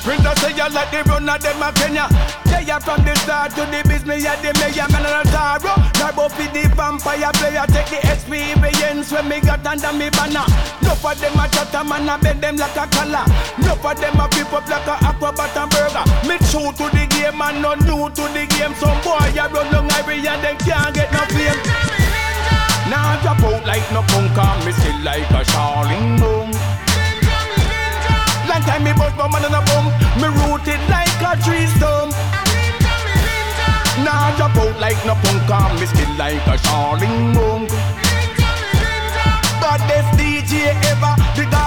a 0.07 0.35
say 0.41 0.51
you 0.51 0.69
like 0.75 0.91
the 0.91 1.03
runner, 1.07 1.39
them 1.39 1.63
a 1.63 1.73
Kenya. 1.73 2.09
They 2.47 2.71
are 2.71 2.81
from 2.81 3.05
the 3.05 3.15
start 3.23 3.55
to 3.55 3.63
the 3.71 3.87
business, 3.89 4.25
yeah, 4.25 4.35
the 4.43 4.51
mayor, 4.59 4.89
man 4.91 5.07
a 5.07 5.23
Taro. 5.31 5.75
Turbo 5.95 6.29
for 6.29 6.49
the 6.51 6.67
vampire 6.75 7.31
player, 7.39 7.67
take 7.71 7.87
the 7.87 8.01
experience 8.11 9.13
when 9.13 9.29
me 9.29 9.41
got 9.41 9.65
under 9.67 9.93
me 9.93 10.11
banner. 10.11 10.47
No 10.83 10.95
for 10.99 11.15
them 11.15 11.39
a 11.39 11.47
chat 11.49 11.75
a 11.75 11.85
man 11.85 12.09
a 12.09 12.19
bend 12.19 12.43
them 12.43 12.57
like 12.57 12.77
a 12.77 12.87
collar. 12.91 13.27
No 13.63 13.75
for 13.79 13.95
them 13.95 14.19
a 14.19 14.27
up 14.27 14.67
like 14.69 14.89
a 14.91 14.95
aquabat 15.07 15.57
and 15.57 15.71
burger. 15.71 16.05
Me 16.27 16.37
true 16.51 16.73
to 16.75 16.87
the 16.91 17.07
game 17.07 17.41
and 17.41 17.63
no 17.63 17.75
new 17.87 18.11
to 18.11 18.25
the 18.35 18.47
game. 18.51 18.75
Some 18.75 18.99
boy 19.07 19.31
a 19.39 19.47
run 19.49 19.71
long 19.71 19.91
ivory 19.93 20.27
and 20.27 20.43
they 20.43 20.57
can't 20.59 20.95
get 20.95 21.13
no 21.13 21.23
fame. 21.31 21.63
Now 22.91 23.21
drop 23.23 23.41
out 23.41 23.65
like 23.67 23.87
no 23.93 24.03
punk 24.03 24.37
and 24.37 24.67
me 24.67 24.73
still 24.73 24.99
like 25.01 25.31
a 25.31 25.45
Charling 25.47 26.52
Long 28.63 28.71
time 28.71 28.85
me 28.85 28.93
bust 28.93 29.17
my 29.17 29.27
man 29.27 29.45
on 29.45 29.55
a 29.59 29.63
boom. 29.67 29.87
Me 30.23 30.29
rooted 30.39 30.79
like 30.89 31.11
a 31.19 31.35
tree 31.43 31.67
stump. 31.75 32.15
Now 34.05 34.35
drop 34.37 34.57
out 34.57 34.79
like 34.79 34.99
no 35.05 35.15
punk 35.15 35.51
and 35.51 35.81
me 35.81 35.87
still 35.87 36.15
like 36.17 36.47
a 36.47 36.57
Charling 36.63 37.35
boom. 37.35 37.67
Baddest 39.59 40.11
DJ 40.19 40.79
ever, 40.91 41.15
the 41.35 41.62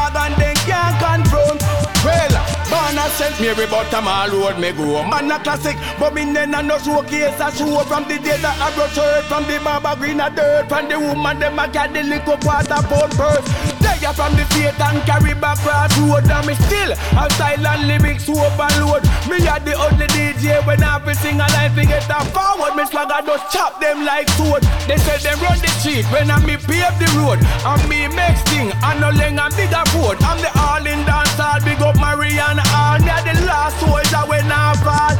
Barna 3.05 3.17
sent 3.17 3.39
me 3.39 3.49
every 3.49 3.67
bottom 3.67 4.07
all 4.07 4.29
road 4.29 4.59
me 4.59 4.71
go. 4.71 5.03
Man 5.05 5.29
a 5.29 5.39
classic, 5.39 5.77
but 5.99 6.13
me 6.13 6.25
then 6.33 6.53
a 6.53 6.63
no 6.63 6.77
showcase 6.79 7.39
a 7.39 7.51
show 7.51 7.79
from 7.85 8.03
the 8.05 8.17
day 8.17 8.37
that 8.41 8.57
I 8.57 8.73
brought 8.73 8.91
shirt 8.91 9.25
from 9.25 9.43
the 9.45 9.59
barber 9.63 9.95
green 9.99 10.19
a 10.19 10.29
dirt 10.29 10.69
from 10.69 10.89
the 10.89 10.99
woman 10.99 11.39
them 11.39 11.59
a 11.59 11.67
carry 11.69 11.93
the 11.93 12.03
little 12.03 12.37
quarter 12.37 12.81
pound 12.89 13.13
purse. 13.13 13.45
They 13.81 14.05
are 14.05 14.13
from 14.13 14.33
the 14.33 14.45
faith 14.53 14.79
and 14.81 15.01
carry 15.05 15.33
back 15.37 15.57
cross 15.61 15.93
road 16.01 16.25
and 16.25 16.47
me 16.47 16.55
still 16.65 16.91
a 16.93 17.29
style 17.37 17.67
and 17.67 17.87
lyrics 17.87 18.25
overload. 18.29 19.05
Me 19.29 19.37
a 19.45 19.55
the 19.61 19.77
only 19.77 20.07
DJ 20.09 20.65
when 20.65 20.81
I 20.81 20.97
fi 20.99 21.13
sing 21.13 21.37
a 21.37 21.47
line 21.53 21.73
fi 21.77 21.85
get 21.85 22.09
a 22.09 22.19
forward. 22.33 22.73
Me 22.73 22.85
swagger 22.89 23.21
just 23.21 23.53
chop 23.53 23.79
them 23.81 24.05
like 24.05 24.29
sword. 24.33 24.63
They 24.89 24.97
say 24.97 25.21
them 25.21 25.37
run 25.45 25.61
the 25.61 25.69
street 25.77 26.05
when 26.09 26.31
I 26.31 26.41
me 26.41 26.57
pave 26.57 26.95
the 26.97 27.09
road. 27.21 27.37
And 27.69 27.81
me 27.85 28.09
make 28.09 28.39
thing 28.49 28.73
and 28.73 28.97
no 28.97 29.13
and 29.13 29.53
bigger 29.53 29.85
foot. 29.93 30.17
I'm 30.25 30.41
the 30.41 30.49
all 30.57 30.85
in 30.85 31.05
dance 31.05 31.37
all 31.37 31.61
big 31.61 31.81
up 31.81 31.97
Marianne 32.01 32.65
all. 32.73 32.94
Me 32.95 33.11
a 33.11 33.19
the 33.27 33.35
last 33.43 33.75
soldier 33.81 34.23
when 34.23 34.47
I 34.47 34.71
fall. 34.79 35.15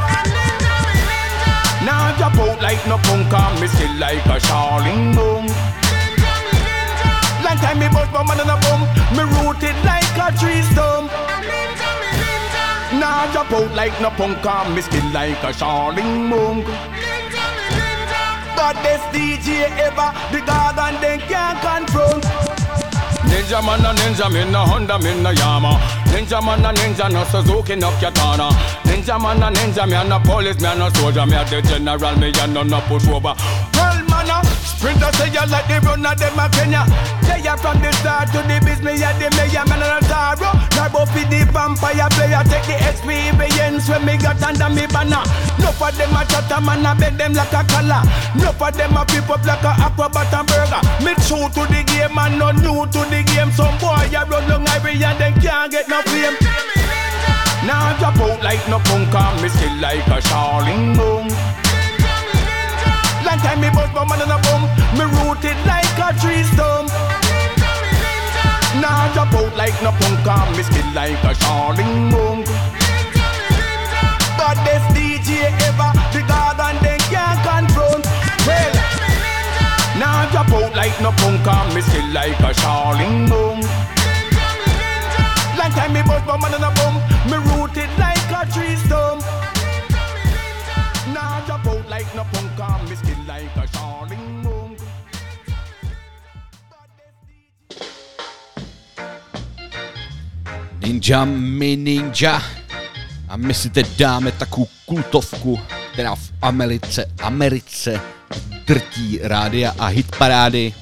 Now 1.84 2.16
drop 2.16 2.32
out 2.40 2.62
like 2.62 2.80
no 2.88 2.96
punk 3.04 3.28
me 3.60 3.68
still 3.68 3.92
like 4.00 4.24
a 4.24 4.40
Charling 4.40 5.12
boom. 5.12 5.44
Long 7.44 7.58
time 7.60 7.78
me 7.78 7.88
bust 7.92 8.10
my 8.16 8.24
man 8.24 8.40
on 8.40 8.48
a 8.48 8.56
boom. 8.64 8.80
Me 9.12 9.28
rooted 9.28 9.76
like 9.84 10.16
a 10.16 10.32
tree 10.40 10.62
stump. 10.72 11.12
Now 12.96 13.30
drop 13.32 13.52
out 13.52 13.70
like 13.74 14.00
no 14.00 14.08
punk 14.08 14.40
me 14.74 14.80
still 14.80 15.08
like 15.12 15.42
a 15.44 15.52
Charling 15.52 16.30
boom. 16.30 16.64
Baddest 18.56 19.04
DJ 19.12 19.68
ever, 19.84 20.16
the 20.32 20.40
god 20.46 20.78
and 20.78 20.96
they 21.04 21.18
can't 21.28 21.60
confront. 21.60 22.45
Ninja 23.36 23.60
man 23.62 23.84
a 23.84 23.92
ninja, 23.92 24.32
me 24.32 24.50
no 24.50 24.64
Honda, 24.64 24.98
me 24.98 25.14
no 25.20 25.30
Yama. 25.30 25.78
Ninja 26.06 26.40
man 26.42 26.64
a 26.64 26.72
ninja, 26.72 27.10
no 27.12 27.22
Suzuki, 27.24 27.76
no 27.76 27.90
Katana. 28.00 28.48
Ninja 28.84 29.20
man 29.20 29.42
a 29.42 29.50
ninja, 29.50 29.86
me 29.86 29.94
a 29.94 30.04
no 30.04 30.18
police, 30.20 30.58
me 30.58 30.68
a 30.68 30.74
no 30.74 30.88
soldier, 30.94 31.26
me 31.26 31.36
a 31.36 31.44
the 31.44 31.60
general, 31.60 32.16
me 32.16 32.32
a 32.32 32.46
no 32.46 32.62
no 32.62 32.80
push 32.88 33.04
over. 34.30 34.56
Well 34.82 34.94
man 34.94 35.06
a 35.06 35.06
sprinter 35.06 35.12
say 35.16 35.30
you 35.30 35.46
like 35.50 35.68
the 35.68 35.80
runner, 35.80 36.14
them 36.14 36.38
a 36.38 36.46
Kenya. 36.50 36.82
They 37.26 37.46
are 37.48 37.58
from 37.58 37.80
the 37.82 37.92
start 37.92 38.30
to 38.32 38.40
the 38.42 38.58
business, 38.64 39.00
yeah, 39.00 39.16
the 39.18 39.30
mayor, 39.36 39.64
man 39.66 39.82
a 39.82 40.00
Taro. 40.06 40.50
Turbo 40.70 41.06
for 41.06 41.24
the 41.26 41.46
vampire 41.52 42.08
player, 42.14 42.42
take 42.46 42.66
the 42.66 42.76
experience 42.76 43.88
when 43.88 44.04
me 44.04 44.16
got 44.16 44.42
under 44.42 44.68
me 44.70 44.86
banner. 44.86 45.22
No 45.58 45.72
for 45.72 45.90
them 45.92 46.14
a 46.14 46.22
chat 46.26 46.50
a 46.50 46.60
man 46.60 46.86
a 46.86 46.94
bend 46.94 47.18
them 47.18 47.32
like 47.34 47.52
a 47.52 47.62
collar. 47.66 48.02
No 48.36 48.52
for 48.52 48.70
them 48.70 48.96
a 48.96 49.04
flip 49.06 49.30
up 49.30 49.44
like 49.44 49.64
a 49.64 49.72
aquabat 49.86 50.32
and 50.32 50.46
burger. 50.48 50.82
Me 51.04 51.12
true 51.26 51.48
to 51.50 51.62
the 51.70 51.82
game 51.86 52.18
and 52.18 52.38
no 52.38 52.50
new 52.52 52.86
to 52.86 53.00
the 53.10 53.22
game. 53.26 53.50
Some 53.52 53.76
boy 53.78 54.06
a 54.12 54.22
run 54.26 54.48
long 54.48 54.66
ivory 54.68 55.02
and 55.02 55.18
then 55.18 55.34
can't 55.40 55.70
get 55.70 55.88
no 55.88 56.02
fame. 56.02 56.36
Now 57.66 57.90
i 57.90 57.98
drop 57.98 58.16
out 58.20 58.42
like 58.44 58.62
no 58.68 58.78
punk 58.78 59.14
and 59.14 59.42
me 59.42 59.48
still 59.48 59.74
like 59.80 60.06
a 60.06 60.20
Charling 60.22 60.96
boom. 60.96 61.65
Long 63.26 63.38
time 63.42 63.60
me 63.60 63.68
bust 63.70 63.92
my 63.92 64.06
man 64.06 64.22
on 64.22 64.30
a 64.30 64.38
boom. 64.46 64.62
Me 64.94 65.04
rooted 65.18 65.58
like 65.66 65.98
a 65.98 66.14
tree 66.22 66.46
stump. 66.54 66.86
Now 68.78 69.10
drop 69.14 69.34
out 69.34 69.56
like 69.56 69.74
no 69.82 69.90
punk 69.90 70.26
and 70.26 70.56
me 70.56 70.62
still 70.62 70.86
like 70.94 71.18
a 71.26 71.34
Charling 71.42 72.10
boom. 72.12 72.44
Baddest 74.38 74.86
DJ 74.94 75.50
ever, 75.66 75.90
the 76.14 76.22
god 76.30 76.60
and 76.60 76.78
they 76.86 76.98
can't 77.10 77.40
confront. 77.42 78.06
Well, 78.46 78.74
now 79.98 80.30
drop 80.30 80.52
out 80.54 80.76
like 80.76 80.94
no 81.00 81.10
punk 81.18 81.46
and 81.46 81.74
me 81.74 81.80
still 81.80 82.06
like 82.14 82.38
a 82.38 82.54
Charling 82.54 83.28
boom. 83.28 83.58
Long 85.58 85.72
time 85.74 85.92
me 85.92 86.02
bust 86.02 86.24
my 86.26 86.38
man 86.38 86.54
on 86.54 86.62
a 86.62 86.70
boom. 86.78 86.94
Me 87.26 87.38
rooted 87.50 87.90
like 87.98 88.30
a 88.30 88.46
tree 88.52 88.76
stump. 88.76 89.24
Ninja 100.86 101.24
mi 101.24 101.76
ninja. 101.76 102.42
A 103.28 103.36
my 103.36 103.54
si 103.54 103.70
teď 103.70 103.98
dáme 103.98 104.32
takovou 104.32 104.68
kultovku, 104.84 105.60
která 105.92 106.14
v 106.14 106.32
Americe, 106.42 107.10
Americe 107.22 108.00
drtí 108.66 109.18
rádia 109.22 109.74
a 109.78 109.86
hitparády. 109.86 110.72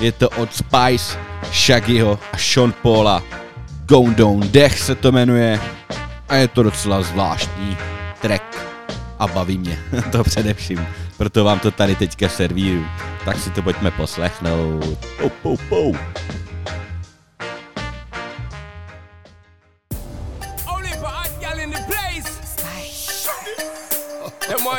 Je 0.00 0.12
to 0.12 0.30
od 0.30 0.54
Spice, 0.54 1.18
Shaggyho 1.52 2.18
a 2.32 2.38
Sean 2.38 2.74
Paula. 2.82 3.22
Going 3.86 4.16
Down 4.16 4.48
Dech 4.50 4.80
se 4.80 4.94
to 4.94 5.12
jmenuje 5.12 5.60
a 6.28 6.34
je 6.34 6.48
to 6.48 6.62
docela 6.62 7.02
zvláštní 7.02 7.76
track 8.20 8.56
a 9.18 9.26
baví 9.26 9.58
mě 9.58 9.78
to 10.12 10.24
především. 10.24 10.86
Proto 11.16 11.44
vám 11.44 11.58
to 11.58 11.70
tady 11.70 11.96
teďka 11.96 12.28
servíru. 12.28 12.84
Tak 13.24 13.40
si 13.40 13.50
to 13.50 13.62
pojďme 13.62 13.90
poslechnout. 13.90 14.98
Pou, 15.18 15.28
pou, 15.28 15.56
pou. 15.56 15.96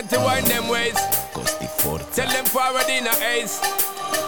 Them 0.10 0.24
want 0.24 0.46
to 0.46 0.52
wind 0.52 0.64
them 0.64 0.70
ways. 0.70 0.96
Tell 2.14 2.28
them 2.30 2.46
forward 2.46 2.88
in 2.90 3.08
a 3.08 3.12
ace. 3.26 3.60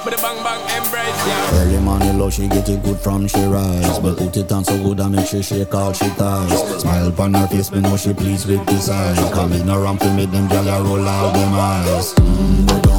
But 0.04 0.16
the 0.16 0.22
bang 0.22 0.44
bang 0.44 0.84
embrace, 0.84 1.28
yeah. 1.28 1.62
Early 1.62 1.80
money 1.80 2.12
low, 2.12 2.30
she 2.30 2.48
get 2.48 2.68
it 2.68 2.84
good 2.84 2.98
from 3.00 3.28
she 3.28 3.44
rise 3.46 4.00
But 4.00 4.18
put 4.18 4.36
it 4.36 4.52
on 4.52 4.64
so 4.64 4.78
good 4.82 5.00
I 5.00 5.08
make 5.08 5.28
she 5.28 5.42
shake 5.42 5.74
all 5.74 5.94
she 5.94 6.08
ties 6.10 6.82
Smile 6.82 7.08
upon 7.08 7.34
her 7.34 7.48
face, 7.48 7.72
me 7.72 7.82
know 7.82 7.98
she 7.98 8.14
pleased 8.14 8.48
with 8.48 8.66
this 8.66 8.90
eye 8.90 9.32
Come 9.34 9.54
in 9.54 9.70
around 9.70 10.00
to 10.00 10.14
make 10.14 10.32
them 10.32 10.48
gyal 10.50 10.84
roll 10.86 11.08
out 11.08 11.34
them 11.34 11.54
eyes 11.54 12.14
mm, 12.14 12.99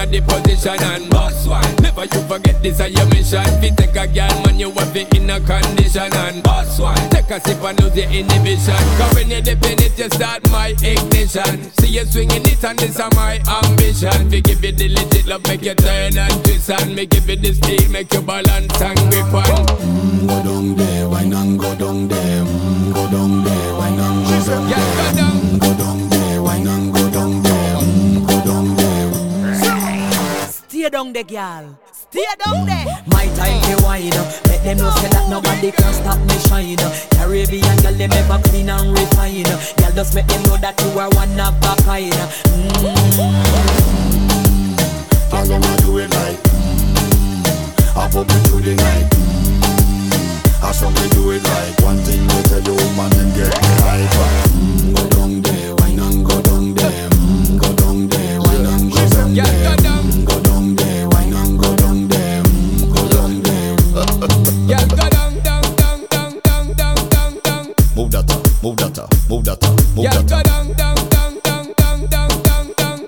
Yeah, 0.00 0.06
nobody 0.06 0.20
fight 0.20 0.46
it, 0.46 0.56
just 0.56 0.64
get 0.64 0.80
in 0.80 0.80
a 0.80 0.80
the 0.80 0.80
position 0.80 0.82
and 0.82 1.10
boss 1.10 1.46
one. 1.46 1.76
Never 1.82 2.04
you 2.04 2.22
forget 2.28 2.62
this 2.62 2.80
is 2.80 2.90
your 2.96 3.06
mission. 3.08 3.44
Fi 3.60 3.68
take 3.76 3.96
a 3.96 4.06
girl, 4.06 4.42
man, 4.44 4.58
you 4.58 4.70
have 4.70 4.96
it 4.96 5.14
in 5.14 5.28
a 5.28 5.40
condition. 5.40 6.12
And 6.14 6.42
boss 6.42 6.78
one, 6.78 7.10
take 7.10 7.30
a 7.30 7.40
sip 7.40 7.62
and 7.62 7.80
lose 7.80 7.96
your 7.96 8.08
inhibition. 8.08 8.80
Cause 8.96 9.14
when 9.14 9.30
you 9.30 9.42
dip 9.42 9.64
in 9.64 9.82
it, 9.82 9.98
you 9.98 10.08
start 10.08 10.48
my 10.50 10.68
ignition. 10.80 11.70
See 11.80 11.88
you 11.88 12.04
swinging 12.06 12.46
it 12.46 12.64
and 12.64 12.78
this 12.78 12.98
is 12.98 13.14
my 13.14 13.40
ambition. 13.44 14.30
Fi 14.30 14.40
give 14.40 14.64
you 14.64 14.72
the 14.72 14.88
legit 14.88 15.26
love, 15.26 15.46
make 15.46 15.62
you 15.62 15.74
turn 15.74 16.16
and 16.16 16.44
twist 16.44 16.70
and 16.70 16.94
me 16.94 17.06
give 17.06 17.28
you 17.28 17.36
the 17.36 17.52
speed, 17.52 17.90
make 17.90 18.12
you 18.12 18.22
balance 18.22 18.80
and 18.80 18.98
grip 19.10 19.34
on. 19.34 19.66
Mm, 19.76 20.28
go 20.28 20.42
down 20.42 20.76
there, 20.76 21.08
wine 21.08 21.32
and 21.32 21.58
go 21.58 21.74
down 21.76 22.08
there. 22.08 22.44
Mm, 22.44 22.94
go 22.94 23.10
down 23.10 23.44
there, 23.44 23.74
wine 23.76 23.98
and 23.98 24.24
go 24.24 24.46
down 24.46 24.68
there. 24.68 25.14
Mm, 25.14 25.60
go 25.60 25.74
down 25.74 25.79
down 30.90 31.12
there, 31.12 31.24
girl. 31.24 31.78
Stay 31.92 32.24
down 32.44 32.66
there. 32.66 32.84
My 33.06 33.26
time 33.36 33.60
to 33.62 33.76
wine. 33.84 34.10
Let 34.10 34.64
them 34.64 34.78
know 34.78 34.90
say 34.90 35.08
that 35.08 35.28
nobody 35.30 35.70
can 35.70 35.92
stop 35.94 36.18
me 36.18 36.36
shine. 36.50 36.76
Caribbean 37.14 37.76
girl, 37.82 37.94
them 37.94 38.12
ever 38.12 38.40
clean 38.48 38.68
and 38.68 38.92
refine. 38.92 39.44
Girl, 39.44 39.92
just 39.94 40.14
make 40.14 40.26
them 40.26 40.42
know 40.44 40.56
that 40.58 40.80
you 40.82 40.98
are 40.98 41.08
one 41.14 41.38
of 41.38 41.54
a 41.62 41.76
kind. 41.82 42.12
Mm. 42.12 43.70
All 45.32 45.46
them 45.46 45.62
a 45.62 45.76
do 45.82 45.98
it 45.98 46.10
like 46.10 46.36
mm, 46.42 47.96
I 47.96 48.08
pop 48.10 48.26
it 48.28 48.40
through 48.48 48.60
the 48.62 48.74
night 48.74 49.06
mm, 49.14 50.62
I 50.62 50.72
saw 50.72 50.90
me 50.90 51.08
do 51.10 51.30
it 51.30 51.42
like 51.42 51.80
One 51.86 51.98
thing 51.98 52.20
we 52.26 52.42
tell 52.42 52.60
you 52.60 52.74
woman 52.74 53.12
and 53.14 53.32
get 53.38 53.54
me 53.54 53.68
hyper 53.86 54.30
mm, 54.50 55.19
move 69.96 70.04
Yeah, 70.04 70.14
that 70.14 70.30
go 70.30 70.36
up 70.36 70.44
down, 70.44 70.74
down, 70.74 70.94
down, 71.10 71.34
down, 71.44 71.70
down, 71.76 72.08
down, 72.08 72.70
down. 72.76 73.00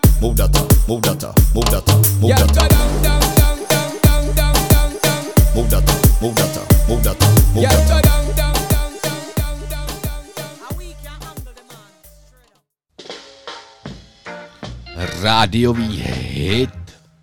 Rádiový 15.22 16.02
hit 16.02 16.70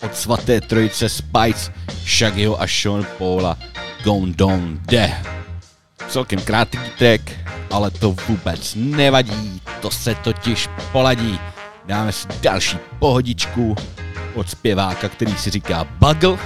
od 0.03 0.15
svaté 0.15 0.61
trojice 0.61 1.09
Spice, 1.09 1.71
Shaggyho 2.05 2.61
a 2.61 2.67
Sean 2.67 3.05
Paula 3.17 3.57
Go 4.03 4.25
Down 4.35 4.79
Deh. 4.87 5.11
Celkem 6.07 6.39
krátký 6.41 6.79
track, 6.97 7.38
ale 7.71 7.91
to 7.91 8.15
vůbec 8.27 8.75
nevadí, 8.75 9.61
to 9.81 9.91
se 9.91 10.15
totiž 10.15 10.69
poladí. 10.91 11.39
Dáme 11.85 12.11
si 12.11 12.27
další 12.41 12.77
pohodičku 12.99 13.75
od 14.35 14.49
zpěváka, 14.49 15.09
který 15.09 15.35
si 15.35 15.49
říká 15.49 15.87
Bugle. 15.99 16.37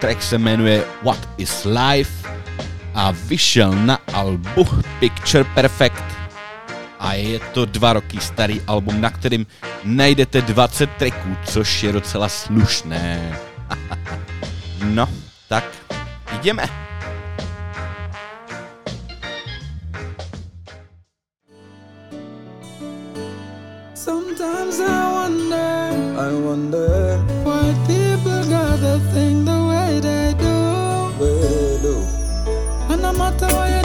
Track 0.00 0.22
se 0.22 0.38
jmenuje 0.38 0.84
What 1.02 1.28
is 1.36 1.64
Life 1.64 2.28
a 2.94 3.10
vyšel 3.10 3.72
na 3.72 3.98
albu 4.12 4.66
Picture 5.00 5.44
Perfect 5.44 6.04
a 6.98 7.12
je 7.14 7.40
to 7.40 7.64
dva 7.64 7.92
roky 7.92 8.20
starý 8.20 8.60
album, 8.66 9.00
na 9.00 9.10
kterým 9.10 9.46
najdete 9.84 10.42
20 10.42 10.90
tracků, 10.98 11.36
což 11.44 11.82
je 11.82 11.92
docela 11.92 12.28
slušné. 12.28 13.38
no, 14.84 15.08
tak 15.48 15.64
jdeme. 16.42 16.85
Sometimes 24.70 24.80
I 24.80 25.12
wonder, 25.12 26.18
I 26.18 26.32
wonder 26.34 27.18
why 27.44 27.72
people 27.86 28.44
gotta 28.50 28.98
think 29.12 29.44
the 29.44 29.58
way 29.70 30.00
they 30.00 30.34
do. 30.34 30.56
They 31.20 31.78
do. 31.82 31.94
And 32.92 33.02
no 33.02 33.12
matter 33.12 33.46
what 33.46 33.75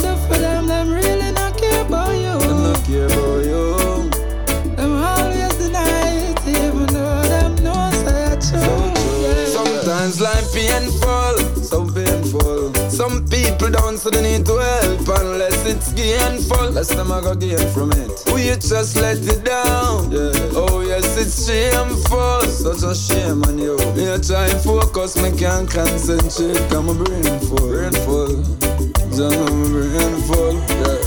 Some 13.02 13.26
people 13.30 13.72
don't 13.72 13.98
so 13.98 14.12
they 14.12 14.22
need 14.22 14.46
to 14.46 14.58
help 14.58 15.10
unless 15.22 15.66
it's 15.66 15.92
gainful. 15.94 16.70
Less 16.70 16.90
them 16.90 17.12
I 17.12 17.20
got 17.20 17.40
gain 17.40 17.58
from 17.74 17.92
it. 17.94 18.14
We 18.32 18.54
just 18.62 18.96
let 18.96 19.18
it 19.18 19.44
down. 19.44 20.12
Yeah. 20.12 20.30
Oh 20.54 20.86
yes, 20.86 21.18
it's 21.18 21.50
shameful. 21.50 22.42
Such 22.46 22.84
a 22.86 22.94
shame 22.94 23.42
on 23.46 23.58
you. 23.58 23.76
Me 23.98 24.06
a 24.06 24.20
try 24.20 24.46
and 24.46 24.62
focus, 24.62 25.18
me 25.18 25.36
can't 25.36 25.68
concentrate. 25.68 26.62
Cause 26.70 26.86
my 26.86 26.94
brain 26.94 27.40
full, 27.50 27.74
brain 27.74 27.98
full. 28.06 28.38
Just 29.10 29.34
my 29.34 29.50
brain 29.50 30.16
full. 30.30 30.62
Yeah. 30.62 31.02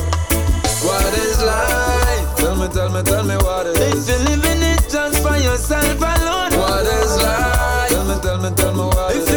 What 0.83 1.15
is 1.15 1.39
life? 1.47 2.37
Tell 2.43 2.57
me, 2.57 2.67
tell 2.75 2.91
me, 2.91 3.03
tell 3.05 3.23
me 3.23 3.37
what 3.37 3.69
it 3.69 3.79
is. 3.79 4.09
If 4.09 4.19
you're 4.19 4.35
living 4.35 4.63
it 4.67 4.83
just 4.91 5.23
for 5.23 5.37
yourself 5.37 5.95
alone. 5.95 6.59
What 6.59 6.87
is 6.91 7.23
life? 7.23 7.89
Tell 7.91 8.05
me, 8.05 8.21
tell 8.21 8.43
me, 8.43 8.51
tell 8.57 8.75
me 8.75 8.83
what 8.83 9.15
If 9.15 9.34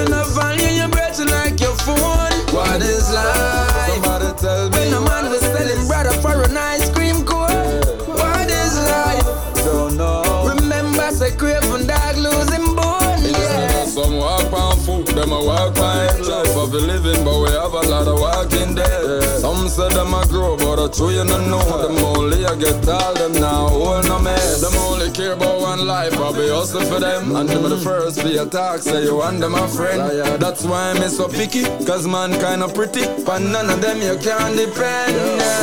say 11.28 11.38
craving 11.38 11.88
dog 11.88 12.18
losing 12.18 12.76
bone. 12.76 13.24
Yeah. 13.24 13.86
Some 13.86 14.18
walk 14.18 14.52
on 14.54 14.78
foot, 14.80 15.08
them 15.08 15.32
a 15.32 15.44
walk 15.44 15.78
on 15.78 16.22
life 16.28 16.56
of 16.56 16.74
a 16.74 16.78
living, 16.78 17.24
but 17.24 17.40
we 17.42 17.50
have 17.52 17.74
a 17.74 17.82
lot 17.90 18.08
of 18.08 18.20
walking 18.20 18.76
dead. 18.76 19.24
Some 19.40 19.68
say 19.68 19.90
them 19.90 20.14
a 20.14 20.26
grow, 20.28 20.58
but 20.58 20.80
I 20.80 20.88
true 20.90 21.10
you 21.10 21.24
no 21.24 21.38
know. 21.48 21.64
Them 21.82 21.98
only 22.06 22.46
I 22.46 22.56
get 22.56 22.88
all 22.88 23.14
them 23.14 23.34
now, 23.34 23.68
hold 23.68 24.06
no 24.06 24.20
man. 24.20 24.62
Them 24.62 24.74
only 24.76 25.12
care 25.12 25.34
about 25.34 25.60
one 25.62 25.86
life, 25.86 26.14
I 26.14 26.32
be 26.34 26.50
hustle 26.50 26.86
for 26.86 27.00
them. 27.00 27.36
And 27.36 27.50
them 27.50 27.64
the 27.64 27.78
first 27.78 28.24
be 28.24 28.38
attack, 28.38 28.82
say 28.82 29.04
you 29.04 29.18
want 29.18 29.40
them 29.40 29.56
a 29.56 29.68
friend. 29.68 30.02
That's 30.42 30.64
why 30.64 30.92
I'm 30.92 31.10
so 31.10 31.28
picky, 31.28 31.64
cause 31.86 32.08
man 32.08 32.32
kinda 32.32 32.68
pretty. 32.70 33.06
But 33.26 33.40
none 33.40 33.70
of 33.70 33.82
them 33.82 33.98
you 34.02 34.18
can 34.20 34.56
depend. 34.56 35.16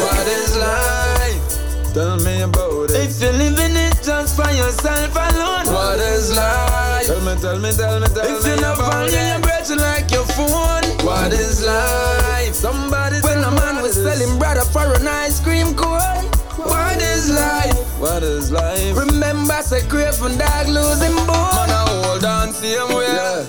What 0.03 0.27
is 0.27 0.57
life? 0.57 1.95
Tell 1.95 2.17
me 2.19 2.43
about 2.43 2.91
it. 2.91 3.09
If 3.09 3.21
you're 3.23 3.33
living 3.33 3.77
it 3.77 3.94
just 4.05 4.37
for 4.37 4.51
yourself 4.53 5.17
alone. 5.17 5.67
What 5.73 5.99
is 5.99 6.37
life? 6.37 7.07
Tell 7.07 7.21
me, 7.21 7.35
tell 7.41 7.59
me, 7.59 7.73
tell 7.73 8.01
me, 8.01 8.07
tell 8.09 8.25
if 8.25 8.45
me. 8.45 8.51
If 8.51 8.57
you 8.57 8.61
not 8.61 8.77
value 8.77 9.17
your 9.17 9.41
breath 9.41 9.71
like 9.71 10.11
your 10.11 10.27
phone. 10.37 10.85
What 11.07 11.33
is 11.33 11.65
life? 11.65 12.55
Somebody 12.55 13.21
when 13.23 13.39
a 13.39 13.51
man 13.51 13.83
was 13.83 13.95
selling 13.95 14.39
brother 14.39 14.65
for 14.65 14.85
an 14.95 15.09
ice 15.09 15.41
cream 15.41 15.75
cone. 15.75 16.25
What 16.57 17.01
is 17.01 17.31
life? 17.31 17.75
What 17.99 18.23
is 18.23 18.53
life? 18.53 18.97
Remember, 18.97 19.61
say 19.63 19.87
craving 19.89 20.37
dog 20.37 20.69
losing 20.69 21.17
bone. 21.27 21.57
Man, 21.57 21.71
I 21.71 21.85
hold 21.89 22.25
on 22.25 22.53
same 22.53 22.89
way. 22.95 23.07
Yeah. 23.09 23.45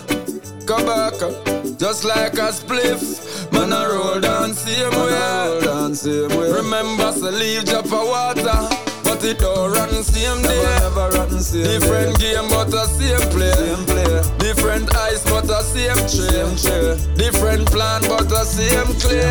Come 0.65 0.86
back, 0.86 1.22
up, 1.22 1.46
just 1.78 2.06
like 2.06 2.34
a 2.34 2.50
spliff. 2.56 3.52
Man, 3.52 3.74
I 3.74 3.88
roll 3.88 4.22
down 4.22 4.54
same 4.54 4.89
way. 4.91 5.12
Roll 5.12 5.62
down 5.62 5.96
same 5.96 6.30
way. 6.30 6.52
Remember, 6.52 7.12
say 7.12 7.32
leave 7.32 7.65
drop 7.65 7.86
of 7.86 7.91
water. 7.91 8.85
It 9.26 9.40
don't 9.40 10.04
same 10.04 10.42
day. 10.44 10.62
Never, 10.62 11.10
never 11.10 11.18
run 11.18 11.40
same 11.42 11.64
Different 11.64 12.20
day. 12.20 12.34
game, 12.36 12.48
but 12.48 12.72
a 12.72 12.86
same 12.86 13.18
play. 13.34 13.52
Same 13.54 13.84
play. 13.90 14.22
Different 14.38 14.96
ice, 14.96 15.24
but 15.26 15.50
a 15.50 15.64
same 15.64 15.98
tray. 16.06 16.30
Same 16.30 16.56
tray. 16.62 17.16
Different 17.18 17.66
plan, 17.72 18.02
but 18.08 18.32
a 18.32 18.46
same 18.46 18.86
clear. 19.02 19.26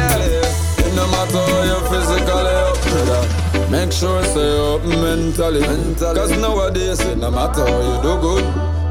It 0.83 0.95
no 0.97 1.07
matter 1.15 1.39
how 1.39 1.63
you 1.63 1.79
physically 1.87 2.55
up, 2.59 2.77
brother. 2.91 3.71
Make 3.71 3.93
sure 3.93 4.25
say 4.25 4.57
you 4.57 4.75
up 4.75 4.83
mentally. 4.85 5.61
Mentally. 5.61 6.15
Cause 6.19 6.33
nowadays, 6.43 6.99
it 7.01 7.19
no 7.19 7.31
matter 7.31 7.65
how 7.65 7.81
you 7.81 8.03
do 8.03 8.21
good. 8.21 8.45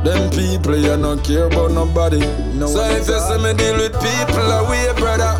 Them 0.06 0.30
people, 0.32 0.76
you 0.78 0.96
don't 0.96 1.22
care 1.24 1.48
about 1.48 1.72
nobody. 1.72 2.20
No 2.56 2.68
so 2.68 2.80
if 2.84 3.08
you 3.08 3.20
see 3.20 3.38
me 3.44 3.54
deal 3.54 3.76
with 3.76 3.92
people 4.00 4.52
away, 4.52 4.88
brother. 4.96 5.33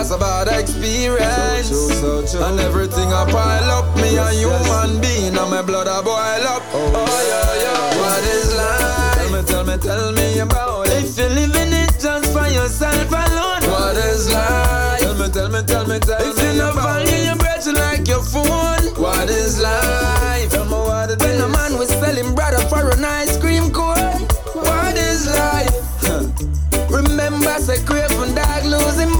I 0.00 0.02
because 0.02 0.12
of 0.12 0.20
bad 0.20 0.48
experience 0.48 1.68
So 1.68 1.76
true, 1.76 2.24
so 2.24 2.38
true. 2.38 2.46
And 2.46 2.58
everything 2.58 3.12
I 3.12 3.30
pile 3.30 3.68
up 3.68 3.84
Me 3.96 4.16
a 4.16 4.32
human 4.32 4.98
being 4.98 5.36
and 5.36 5.50
my 5.50 5.60
blood 5.60 5.88
I 5.88 6.00
boil 6.00 6.16
up 6.48 6.62
Oh, 6.72 6.88
oh 6.96 7.20
yeah, 7.28 7.60
yeah 7.60 8.00
What 8.00 8.24
is 8.24 8.48
life? 8.56 9.20
Tell 9.20 9.28
me, 9.28 9.42
tell 9.44 9.64
me, 9.68 9.76
tell 9.76 10.12
me 10.12 10.38
about 10.38 10.86
it 10.86 11.04
If 11.04 11.18
you're 11.18 11.28
living 11.28 11.72
it 11.76 11.92
just 12.00 12.32
for 12.32 12.48
yourself 12.48 13.12
alone. 13.12 13.60
What 13.68 13.96
is 13.98 14.32
life? 14.32 15.00
Tell 15.04 15.14
me, 15.20 15.28
tell 15.28 15.50
me, 15.50 15.60
tell 15.68 15.86
me, 15.86 15.98
tell 16.00 16.16
If 16.24 16.36
me 16.38 16.56
you 16.56 16.64
not 16.64 16.72
about 16.72 17.04
value 17.04 17.24
your 17.28 17.36
breath 17.36 17.66
like 17.68 18.08
your 18.08 18.24
phone. 18.24 18.80
What 18.96 19.28
is 19.28 19.60
life? 19.60 20.48
Tell 20.48 20.64
me 20.64 20.80
what 20.80 21.10
it 21.10 21.20
When 21.20 21.42
a 21.42 21.48
man 21.48 21.76
was 21.76 21.90
selling 21.90 22.34
brother 22.34 22.64
for 22.72 22.88
an 22.88 23.04
ice 23.04 23.36
cream 23.36 23.70
cone. 23.70 24.24
What 24.56 24.96
is 24.96 25.28
life? 25.28 25.80
man 29.10 29.19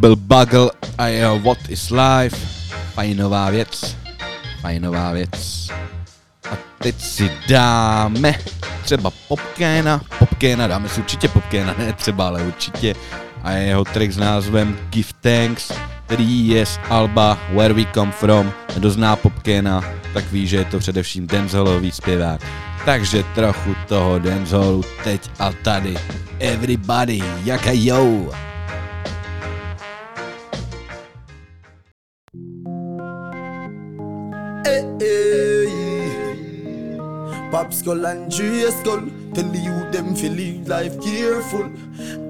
byl 0.00 0.16
Bugle 0.16 0.70
a 0.98 1.06
jeho 1.06 1.38
What 1.38 1.58
is 1.68 1.90
Life. 1.90 2.36
Fajnová 2.94 3.50
věc. 3.50 3.96
Fajnová 4.60 5.12
věc. 5.12 5.68
A 6.50 6.56
teď 6.78 7.00
si 7.00 7.30
dáme 7.48 8.34
třeba 8.82 9.10
Popkéna. 9.28 10.00
Popkéna, 10.18 10.66
dáme 10.66 10.88
si 10.88 11.00
určitě 11.00 11.28
Popkéna, 11.28 11.74
ne 11.78 11.92
třeba, 11.92 12.26
ale 12.26 12.42
určitě. 12.42 12.94
A 13.42 13.50
jeho 13.50 13.84
track 13.84 14.12
s 14.12 14.16
názvem 14.16 14.78
Give 14.90 15.08
Thanks, 15.20 15.72
který 16.06 16.48
je 16.48 16.66
z 16.66 16.80
Alba 16.90 17.38
Where 17.54 17.74
We 17.74 17.84
Come 17.94 18.12
From. 18.12 18.52
Kdo 18.74 18.90
zná 18.90 19.16
Popkéna, 19.16 19.84
tak 20.14 20.32
ví, 20.32 20.46
že 20.46 20.56
je 20.56 20.64
to 20.64 20.78
především 20.78 21.26
dancehallový 21.26 21.90
zpěvák. 21.90 22.40
Takže 22.84 23.22
trochu 23.34 23.74
toho 23.88 24.18
dancehallu 24.18 24.84
teď 25.04 25.30
a 25.38 25.52
tady. 25.52 25.96
Everybody, 26.38 27.22
jaka 27.44 27.70
yo! 27.72 28.30
Pop 37.50 37.72
skull 37.72 38.06
and 38.06 38.30
J 38.30 38.70
skull. 38.70 39.02
Tell 39.34 39.48
the 39.50 39.58
youth 39.58 39.92
them 39.92 40.14
feel 40.14 40.32
live 40.32 40.68
life 40.68 41.00
careful. 41.02 41.68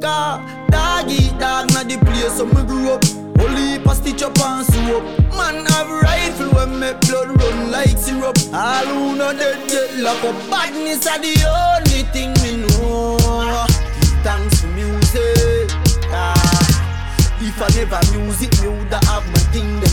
Car 0.00 0.40
doggy 0.70 1.28
dog 1.38 1.70
na 1.72 1.84
the 1.84 1.98
place 2.04 2.36
so 2.36 2.46
me 2.46 2.62
grew 2.66 2.90
up. 2.90 3.04
Only 3.38 3.76
a 3.84 3.94
stitch 3.94 4.22
up 4.22 4.38
and 4.40 4.66
soap. 4.66 5.04
Man 5.36 5.66
have 5.66 5.90
rifle 6.02 6.50
when 6.56 6.78
make 6.80 7.00
blood 7.02 7.28
run 7.40 7.70
like 7.70 7.96
syrup. 7.98 8.36
All 8.52 8.86
who 8.86 9.16
no 9.16 9.32
dead 9.32 9.68
get 9.68 9.98
locked 9.98 10.24
up. 10.24 10.36
Badness 10.50 11.06
are 11.06 11.18
the 11.18 11.36
only 11.46 12.02
thing 12.12 12.32
me 12.42 12.66
know. 12.66 13.18
Thanks 14.24 14.60
for 14.60 14.68
music. 14.68 15.70
Ah. 16.12 16.50
If 17.42 17.56
I 17.62 17.68
never 17.76 18.00
music, 18.12 18.52
me 18.60 18.68
woulda 18.68 19.00
have 19.06 19.26
my 19.32 19.40
thing. 19.52 19.80
Them 19.80 19.89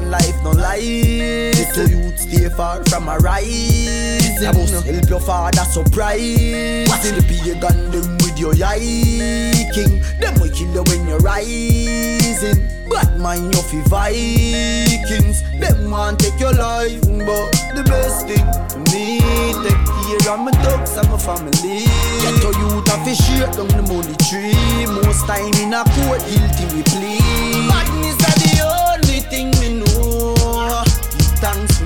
man 0.00 0.10
life 0.10 0.42
no 0.42 0.50
lie. 0.50 1.52
So 1.74 1.82
youth 1.82 2.18
stay 2.18 2.48
far 2.48 2.82
from 2.84 3.08
a 3.08 3.18
rising. 3.18 4.46
I 4.46 4.52
must 4.52 4.84
help 4.84 5.08
your 5.08 5.20
father 5.20 5.64
surprise. 5.64 6.88
Watch 6.88 7.06
the 7.14 7.22
pagan 7.28 7.90
them 7.90 8.16
with 8.18 8.38
your 8.38 8.54
eye 8.64 9.68
king. 9.72 10.02
Them 10.18 10.34
will 10.40 10.50
kill 10.50 10.72
you 10.74 10.82
when 10.88 11.06
you're 11.06 11.18
rising. 11.18 12.58
But 12.88 13.18
mind 13.18 13.54
your 13.54 13.62
fi 13.62 13.80
Vikings. 13.92 15.42
Them 15.60 15.90
want 15.90 16.18
take 16.18 16.38
your 16.40 16.52
life, 16.52 17.00
but 17.02 17.50
the 17.76 17.84
best 17.86 18.26
thing 18.26 18.46
to 18.70 18.78
me 18.90 19.20
take 19.62 19.84
care 19.86 20.34
of 20.34 20.40
my 20.40 20.50
dogs 20.62 20.96
and 20.96 21.08
my 21.10 21.18
family. 21.18 21.86
Get 22.22 22.34
to 22.42 22.50
youth 22.58 22.88
a 22.90 22.96
fi 23.04 23.14
shake 23.14 23.52
down 23.56 23.68
the 23.68 23.82
money 23.86 24.16
tree. 24.26 24.86
Most 24.86 25.26
time 25.26 25.54
in 25.62 25.72
a 25.72 25.84
court 25.94 26.20
guilty 26.26 26.64
we 26.74 26.82
plead. 26.82 27.68
Badness 27.70 28.18
are 28.28 28.38
the 28.42 28.52
only 28.94 29.20
thing 29.30 29.50
me 29.60 29.73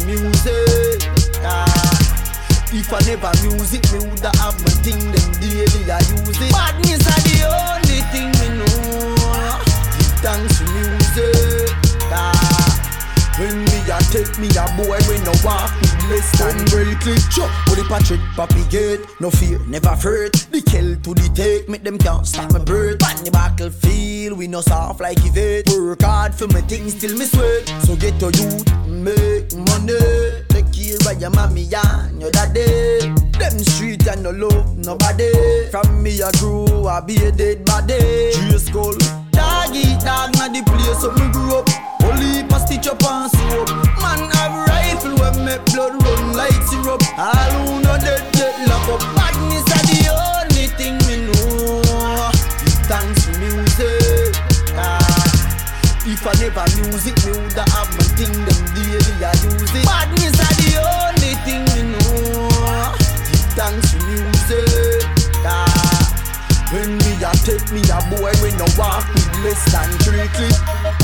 music. 0.08 1.04
Ah. 1.44 1.68
If 2.72 2.92
I 2.92 3.00
never 3.04 3.32
music, 3.44 3.84
me 3.92 3.98
woulda 4.08 4.32
have 4.40 4.56
my 4.64 4.72
thing. 4.80 5.00
Them 5.12 5.28
daily 5.40 5.84
I 5.92 6.00
use 6.16 6.40
it. 6.40 6.52
Badness 6.52 7.04
are 7.04 7.22
the 7.28 7.36
only 7.52 8.00
thing 8.12 8.32
me 8.40 8.48
know. 8.56 9.12
Give 10.00 10.14
thanks 10.24 10.56
for 10.56 10.68
music. 10.72 11.76
Ah. 12.08 12.32
When 13.38 13.64
me 13.64 13.78
a 13.92 13.98
take 14.10 14.32
me 14.40 14.48
a 14.56 14.64
boy 14.76 14.98
when 15.06 15.22
no 15.24 15.32
walk 15.44 15.70
less 16.08 16.28
than 16.38 16.56
break 16.66 17.06
it 17.06 17.22
Chop 17.30 17.50
with 17.68 17.78
the 17.78 17.86
Patrick 17.88 18.20
Papi 18.36 18.68
gate 18.70 19.00
No 19.20 19.30
fear, 19.30 19.58
never 19.66 19.94
fret. 19.96 20.32
The 20.50 20.60
kill 20.62 20.96
to 20.96 21.14
the 21.14 21.30
take 21.34 21.68
Make 21.68 21.84
them 21.84 21.98
can't 21.98 22.26
stop 22.26 22.52
my 22.52 22.58
birth 22.58 23.02
On 23.04 23.24
the 23.24 23.30
battlefield 23.30 24.38
We 24.38 24.46
no 24.48 24.60
soft 24.60 25.00
like 25.00 25.18
Yvette 25.24 25.68
Work 25.68 26.02
hard 26.02 26.34
for 26.34 26.48
my 26.48 26.60
things 26.62 26.94
till 26.94 27.16
me 27.16 27.24
sweat. 27.24 27.68
So 27.84 27.96
get 27.96 28.20
your 28.20 28.30
youth 28.32 28.66
Make 28.88 29.54
money. 29.54 29.94
Take 30.48 30.72
care 30.72 30.98
of 31.12 31.20
your 31.20 31.30
mommy 31.30 31.68
and 31.72 32.20
your 32.20 32.30
daddy. 32.30 33.14
Them 33.38 33.58
street 33.60 34.06
and 34.08 34.22
no 34.22 34.30
love 34.30 34.76
nobody. 34.76 35.30
From 35.70 36.02
me 36.02 36.20
a 36.20 36.32
grew 36.38 36.86
I 36.86 37.00
be 37.00 37.16
a 37.16 37.30
dead 37.30 37.64
body. 37.64 38.32
Dress 38.48 38.66
skull 38.66 38.96
Doggy 39.30 39.94
dog 40.04 40.34
na 40.36 40.48
the 40.48 40.62
place 40.66 41.00
so 41.00 41.12
me 41.12 41.30
grew 41.32 41.58
up. 41.58 41.68
Only 42.02 42.40
a 42.40 42.60
stitch 42.60 42.88
up 42.88 43.02
and 43.04 43.30
soap. 43.30 43.68
Man 44.02 44.30
have 44.32 44.67
rifle 45.08 45.32
when 45.32 45.44
make 45.44 45.64
blood 45.66 46.02
run 46.02 46.32
like 46.34 46.62
syrup. 46.68 47.02
All 47.18 47.34
who 47.34 47.82
no 47.82 47.96
dead 47.98 48.32
get 48.32 48.68
lock 48.68 48.88
up. 48.88 49.00
Badness 49.14 49.64
are 49.72 49.84
the 49.86 50.00
only 50.12 50.66
thing 50.76 50.96
me 51.06 51.26
know. 51.26 52.30
Give 52.60 52.78
thanks 52.86 53.24
for 53.24 53.38
music. 53.38 54.36
Ah. 54.76 55.24
If 56.06 56.26
I 56.26 56.32
never 56.40 56.64
music 56.80 57.16
me 57.26 57.32
woulda 57.32 57.64
have 57.70 57.90
my 57.92 58.04
thing 58.16 58.32
Them 58.32 58.60
daily 58.74 59.24
I 59.24 59.32
use 59.44 59.74
it. 59.74 59.84
Badness 59.84 60.40
are 60.40 60.56
the 60.56 60.70
only 60.80 61.34
thing 61.44 61.64
me 61.74 61.82
know. 61.92 62.48
Give 63.28 63.46
thanks 63.56 63.92
for 63.92 64.02
music. 64.06 65.04
Ah. 65.44 66.04
When 66.72 66.98
me 66.98 67.24
a 67.24 67.32
take 67.44 67.72
me 67.72 67.80
a 67.88 67.98
boy 68.10 68.32
when 68.42 68.56
no 68.58 68.66
walk 68.76 69.08
with 69.14 69.44
less 69.44 69.72
than 69.72 69.88
three 70.04 70.28
clip 70.28 70.97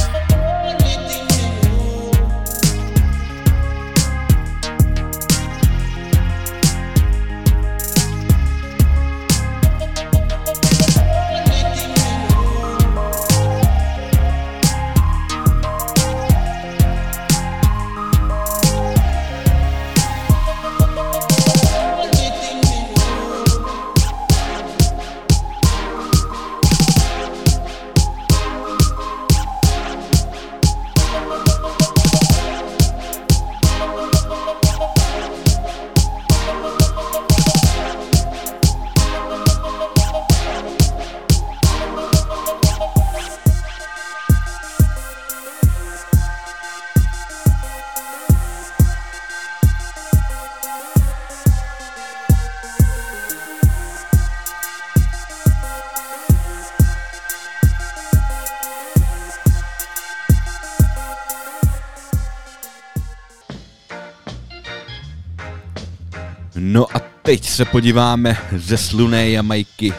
se 67.54 67.64
podíváme 67.64 68.36
ze 68.56 68.76
sluné 68.76 69.30
Jamajky 69.30 69.92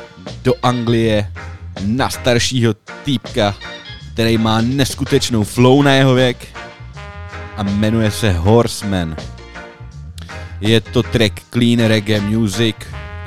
do 0.43 0.53
Anglie 0.63 1.31
na 1.85 2.09
staršího 2.09 2.73
týpka, 3.03 3.55
který 4.13 4.37
má 4.37 4.61
neskutečnou 4.61 5.43
flow 5.43 5.81
na 5.81 5.93
jeho 5.93 6.13
věk 6.13 6.47
a 7.57 7.63
jmenuje 7.63 8.11
se 8.11 8.31
Horseman. 8.31 9.15
Je 10.61 10.81
to 10.81 11.03
track 11.03 11.41
Clean 11.53 11.79
Reggae 11.79 12.21
Music, 12.21 12.75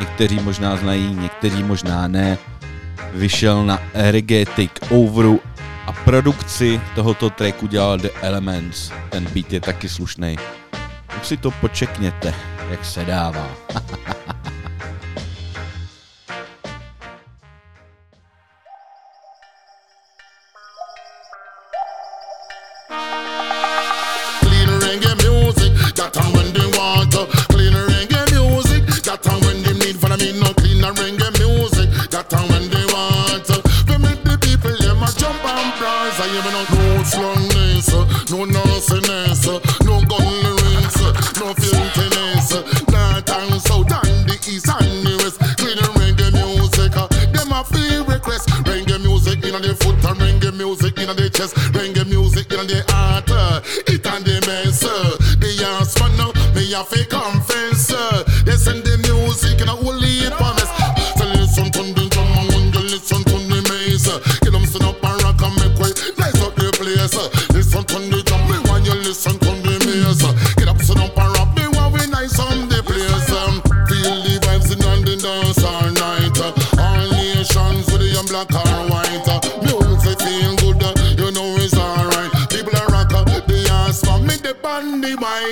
někteří 0.00 0.40
možná 0.40 0.76
znají, 0.76 1.14
někteří 1.14 1.62
možná 1.62 2.08
ne. 2.08 2.38
Vyšel 3.14 3.66
na 3.66 3.82
Reggae 3.94 4.46
Takeoveru 4.46 5.40
a 5.86 5.92
produkci 5.92 6.80
tohoto 6.94 7.30
tracku 7.30 7.66
dělal 7.66 7.98
The 7.98 8.08
Elements. 8.22 8.92
Ten 9.10 9.24
beat 9.34 9.52
je 9.52 9.60
taky 9.60 9.88
slušný. 9.88 10.36
Už 11.20 11.26
si 11.26 11.36
to 11.36 11.50
počekněte, 11.50 12.34
jak 12.70 12.84
se 12.84 13.04
dává. 13.04 13.48
baby, 36.42 36.50
no 36.52 36.62
no 36.62 37.02
slangness, 37.02 38.30
no 38.30 38.44
nastiness, 38.44 39.46
no 39.84 40.00
gun 40.06 40.26
lyrics, 40.42 41.00
no 41.40 41.54
filthiness. 41.54 42.52
North 42.88 43.30
and 43.30 43.62
south 43.62 43.92
and 43.92 44.28
the 44.28 44.36
east 44.48 44.68
and 44.68 45.06
the 45.06 45.14
west, 45.22 45.38
clean 45.58 45.78
reggae 45.98 46.32
music. 46.32 46.92
Them 47.32 47.52
a 47.52 47.64
feel 47.64 48.04
request. 48.04 48.48
Reggae 48.66 49.00
music 49.00 49.44
in 49.44 49.62
the 49.62 49.74
foot 49.80 50.04
and 50.04 50.20
reggae 50.20 50.54
music 50.56 50.98
in 50.98 51.16
the 51.16 51.30
chest. 51.30 51.54
Reggae 51.74 52.06
music 52.06 52.52
in 52.52 52.66
the 52.66 52.84
heart, 52.88 53.30
it 53.88 54.06
and 54.06 54.24
the 54.24 54.38
mess. 54.46 54.80
The 54.80 55.50
ass 55.64 55.98
man, 56.00 56.54
me 56.54 56.72
a 56.74 56.84
fake 56.84 57.10
come. 57.10 57.37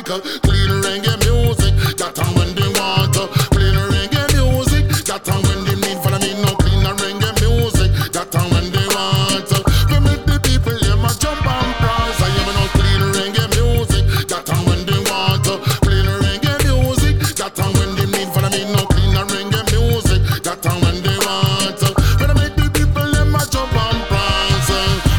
cycle. 0.07 0.17
Uh, 0.17 0.39
clean 0.41 0.71
reggae 0.83 1.17
music, 1.27 1.75
that 1.97 2.15
time 2.15 2.35
when 2.35 2.55
they 2.55 2.69
want. 2.79 3.17
Uh, 3.17 3.27
clean 3.51 3.75
reggae 3.75 4.27
music, 4.35 4.87
that 5.07 5.25
time 5.25 5.43
when 5.43 5.65
they 5.65 5.75
need 5.75 5.99
follow 6.03 6.19
me. 6.19 6.35
No 6.43 6.55
clean 6.57 6.85
reggae 6.85 7.33
music, 7.43 7.91
that 8.13 8.31
time 8.31 8.51
when 8.51 8.71
they 8.71 8.87
want 8.95 9.51
uh, 9.51 9.51
to. 9.51 9.59
We 9.91 9.99
make 10.01 10.25
the 10.27 10.39
people 10.43 10.79
them 10.79 11.05
a 11.05 11.11
jump 11.19 11.47
and 11.47 11.75
prance. 11.81 12.21
I 12.23 12.29
am 12.31 12.49
no 12.55 12.65
clean 12.77 13.03
reggae 13.15 13.47
music, 13.59 14.05
that 14.29 14.47
time 14.47 14.65
when 14.67 14.87
they 14.87 15.01
want. 15.11 15.45
Clean 15.83 16.07
reggae 16.07 16.55
music, 16.65 17.19
that 17.37 17.55
time 17.55 17.73
when 17.75 17.91
they 17.97 18.07
need 18.07 18.29
follow 18.33 18.51
me. 18.51 18.63
No 18.73 18.87
clean 18.87 19.15
reggae 19.15 19.63
music, 19.75 20.21
that 20.43 20.63
time 20.63 20.81
when 20.83 21.03
they 21.03 21.19
want 21.27 21.79
to. 21.83 21.91
Make 22.37 22.55
the 22.57 22.69
people 22.71 23.11
them 23.11 23.35
a 23.35 23.43
jump 23.49 23.75
and 23.75 24.01
prance. 24.11 24.71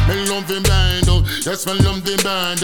Me 0.08 0.14
love 0.30 0.46
the 0.46 0.60
band, 0.64 1.08
yes 1.44 1.66
me 1.66 1.74
love 1.84 2.04
the 2.04 2.16
band. 2.22 2.62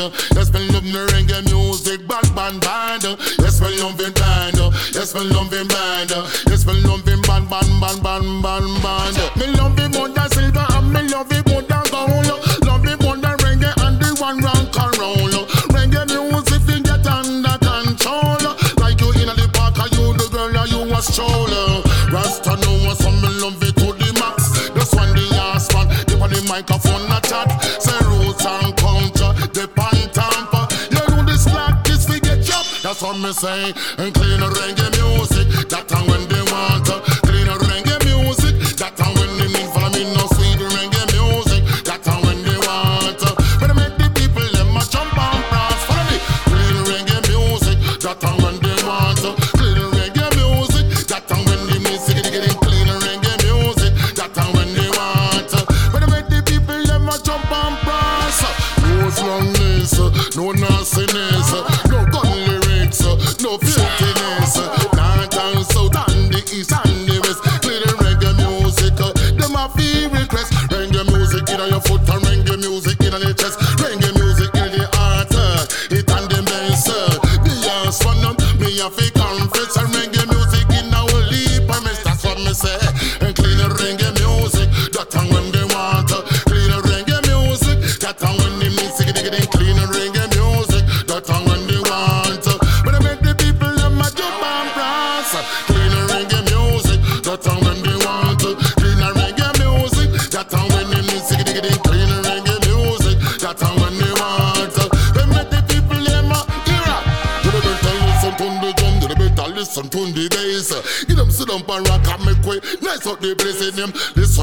a 20.95 21.03
stroller. 21.03 21.83
Rasta 22.11 22.57
know 22.63 22.87
what 22.87 22.97
some 22.99 23.21
love 23.43 23.63
it 23.63 23.75
to 23.83 23.93
the 23.93 24.11
max. 24.21 24.71
That's 24.71 24.95
when 24.95 25.11
the 25.15 25.27
ass 25.35 25.73
man, 25.75 25.89
they 26.07 26.15
on 26.15 26.31
the 26.31 26.41
microphone 26.49 27.11
a 27.11 27.21
chat. 27.21 27.51
Say 27.83 27.99
roots 28.07 28.47
and 28.47 28.77
culture, 28.77 29.33
they 29.51 29.67
pan 29.67 29.99
tamper. 30.15 30.65
You 30.95 31.03
do 31.11 31.19
this 31.27 31.47
like 31.47 31.83
this, 31.85 32.09
we 32.09 32.21
get 32.21 32.43
job. 32.43 32.65
That's 32.83 33.03
what 33.03 33.19
me 33.19 33.33
say. 33.33 33.75
And 33.99 34.15
clean 34.15 34.41
reggae 34.41 34.91
music, 34.95 35.69
that 35.69 35.89
time 35.89 36.07
when 36.07 36.29
they 36.29 36.44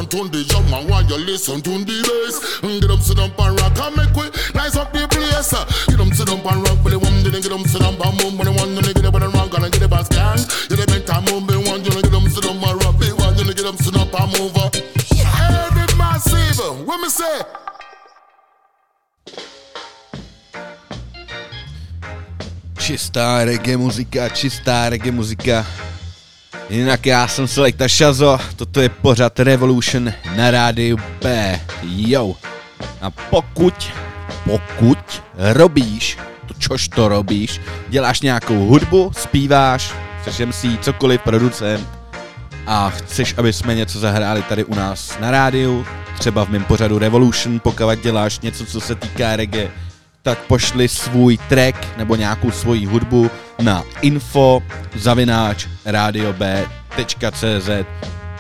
listen 0.02 0.30
to 0.30 0.38
the 0.38 0.44
drum 0.46 0.74
and 0.74 0.90
while 0.90 1.04
you 1.04 1.18
listen 1.18 1.62
to 1.62 1.70
the 1.70 1.86
bass. 1.86 2.62
Mm, 2.62 2.82
get 2.82 2.88
them 2.88 3.00
sit 3.00 3.20
up 3.20 3.38
and 3.38 3.60
rock 3.60 3.78
and 3.78 3.96
make 3.96 4.16
way, 4.16 4.30
nice 4.54 4.76
up 4.76 4.92
the 4.94 5.08
place. 5.08 5.54
Uh. 5.54 5.66
Get 5.88 5.98
them 5.98 6.12
sit 6.14 6.30
up 6.30 6.46
and 6.46 6.64
rock, 6.64 6.78
but 6.84 6.90
they 6.90 6.98
want 6.98 7.26
to 7.26 7.32
get 7.32 7.44
them 7.44 7.64
sit 7.66 7.82
up 7.82 8.00
and 8.00 8.14
move, 8.18 8.38
but 8.38 8.46
they 8.46 8.56
want 8.56 8.78
to 8.78 8.94
get 8.94 9.06
up 9.06 9.14
and 9.14 9.34
rock 9.34 9.54
and 9.54 9.72
get 9.72 9.82
the 9.82 9.88
bass 9.88 10.08
gang. 10.10 10.40
You 10.70 10.76
the 10.78 10.86
better 10.88 11.22
move, 11.30 11.48
they 11.48 11.58
want 11.58 11.86
you 11.86 11.92
to 11.92 12.02
get 12.02 12.12
them 12.12 12.28
sit 12.30 12.46
up 12.46 12.58
and 12.58 12.84
rock, 12.84 12.98
they 12.98 13.14
want 13.14 13.38
you 13.38 13.46
to 13.46 13.54
get 13.54 13.66
them 13.66 13.78
sit 13.78 13.96
up 13.96 14.14
and 14.14 14.30
move. 14.40 14.58
Every 14.58 15.88
massive, 15.98 16.88
what 16.88 16.98
me 17.00 17.10
say? 17.10 17.42
Ci 22.78 22.98
sta 22.98 23.44
reggae 23.44 23.78
musica, 23.78 24.32
ci 24.34 24.50
sta 24.50 24.90
reggae 24.90 25.12
musica 25.12 25.91
Jinak 26.72 27.06
já 27.06 27.28
jsem 27.28 27.48
Selecta 27.48 27.88
Shazo, 27.88 28.40
toto 28.56 28.82
je 28.82 28.90
pořad 28.90 29.40
Revolution 29.40 30.14
na 30.36 30.52
rádiu 30.52 30.98
B. 31.22 31.60
Jo. 31.84 32.36
A 33.02 33.10
pokud, 33.10 33.74
pokud 34.46 35.24
robíš, 35.38 36.18
to 36.48 36.54
čož 36.58 36.88
to 36.88 37.08
robíš, 37.08 37.62
děláš 37.90 38.22
nějakou 38.22 38.66
hudbu, 38.66 39.12
zpíváš, 39.18 39.94
chceš 40.22 40.40
MC, 40.40 40.66
cokoliv, 40.82 41.22
producent 41.22 41.88
a 42.68 42.90
chceš, 42.90 43.36
aby 43.38 43.54
jsme 43.54 43.76
něco 43.76 44.00
zahráli 44.00 44.42
tady 44.42 44.64
u 44.64 44.76
nás 44.76 45.20
na 45.20 45.32
rádiu, 45.32 45.86
třeba 46.20 46.46
v 46.46 46.50
mém 46.50 46.64
pořadu 46.64 47.00
Revolution, 47.00 47.60
pokud 47.60 48.00
děláš 48.04 48.40
něco, 48.40 48.66
co 48.66 48.82
se 48.82 48.96
týká 48.96 49.36
reggae, 49.36 49.72
tak 50.22 50.40
pošli 50.40 50.88
svůj 50.88 51.38
track 51.38 51.98
nebo 51.98 52.16
nějakou 52.16 52.52
svoji 52.52 52.86
hudbu 52.86 53.32
na 53.62 53.84
info 54.02 54.64
zavináč 54.96 55.68
radiob.cz 55.86 57.70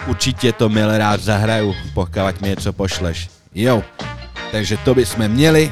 Určitě 0.07 0.53
to 0.53 0.69
milé 0.69 0.97
rád 0.97 1.21
zahraju, 1.21 1.75
pokud 1.93 2.41
mi 2.41 2.49
něco 2.49 2.73
pošleš. 2.73 3.29
Jo, 3.55 3.83
takže 4.51 4.77
to 4.77 4.95
bychom 4.95 5.27
měli. 5.27 5.71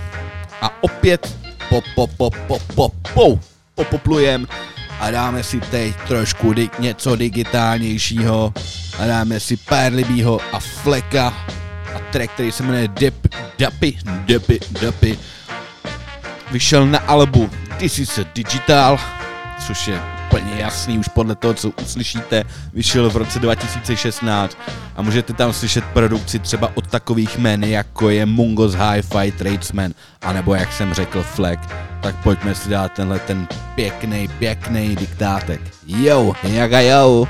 A 0.62 0.84
opět 0.84 1.38
po 1.70 1.82
po 1.96 2.08
po 2.08 2.30
po 2.48 2.60
po 2.76 2.90
po 3.14 3.40
popoplujem 3.76 4.48
a 5.00 5.12
dáme 5.12 5.44
si 5.44 5.60
teď 5.60 5.96
trošku 6.08 6.54
di- 6.54 6.70
něco 6.80 7.16
digitálnějšího. 7.16 8.54
A 9.00 9.06
dáme 9.06 9.40
si 9.40 9.58
pár 9.58 9.94
libýho 9.94 10.40
a 10.52 10.60
fleka. 10.60 11.34
A 11.96 12.00
track, 12.12 12.32
který 12.34 12.52
se 12.52 12.64
jmenuje 12.64 12.88
Dip, 12.88 13.28
Dapy, 13.60 13.98
Dapy, 14.06 14.60
Dapy, 14.82 15.18
Vyšel 16.52 16.86
na 16.86 17.00
albu 17.00 17.50
a 17.72 17.76
Digital, 18.34 19.00
což 19.68 19.88
je 19.88 20.02
úplně 20.28 20.52
jasný 20.58 21.00
už 21.00 21.08
podle 21.08 21.36
toho, 21.36 21.54
co 21.54 21.70
uslyšíte, 21.70 22.44
vyšel 22.74 23.10
v 23.10 23.18
roce 23.18 23.40
2016 23.40 24.58
a 24.96 25.02
můžete 25.02 25.34
tam 25.34 25.54
slyšet 25.54 25.84
produkci 25.94 26.40
třeba 26.40 26.72
od 26.76 26.88
takových 26.88 27.38
jmen, 27.38 27.64
jako 27.64 28.10
je 28.10 28.26
Mungos 28.26 28.74
Hi-Fi 28.74 29.32
Tradesman, 29.32 29.94
anebo 30.22 30.56
jak 30.56 30.74
jsem 30.74 30.94
řekl 30.94 31.24
Fleck. 31.24 31.62
Tak 32.02 32.16
pojďme 32.24 32.56
si 32.56 32.70
dát 32.70 32.94
tenhle 32.94 33.20
ten 33.20 33.48
pěkný, 33.76 34.28
pěkný 34.28 34.96
diktátek. 34.96 35.62
Yo, 35.88 36.34
jaga 36.44 36.80
yo. 36.80 37.28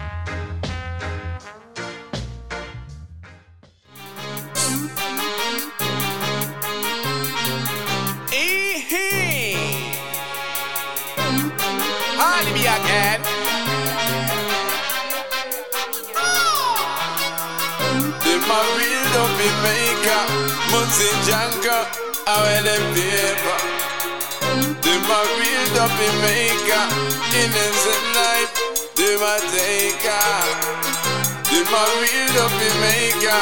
Muncie 20.90 21.22
Janko, 21.22 21.86
I 22.26 22.34
wear 22.42 22.66
them 22.66 22.82
paper. 22.98 23.58
Them 24.82 25.06
a 25.06 25.20
real 25.38 25.64
dopey 25.78 26.10
maker, 26.26 26.82
innocent 27.30 28.06
life, 28.18 28.50
them 28.98 29.22
a 29.22 29.38
taker. 29.54 30.18
Them 31.46 31.70
a 31.70 31.84
real 32.02 32.26
dopey 32.34 32.74
maker, 32.82 33.38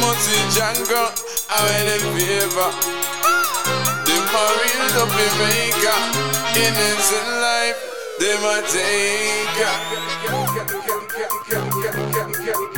Muncie 0.00 0.40
Janko, 0.56 1.12
I 1.52 1.60
wear 1.68 1.84
them 1.92 2.08
paper. 2.16 2.72
Them 4.08 4.24
a 4.32 4.44
real 4.56 4.88
dopey 4.96 5.28
maker, 5.44 6.00
innocent 6.56 7.28
life, 7.44 7.76
them 8.16 8.48
a 8.48 8.64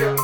Enough 0.00 0.19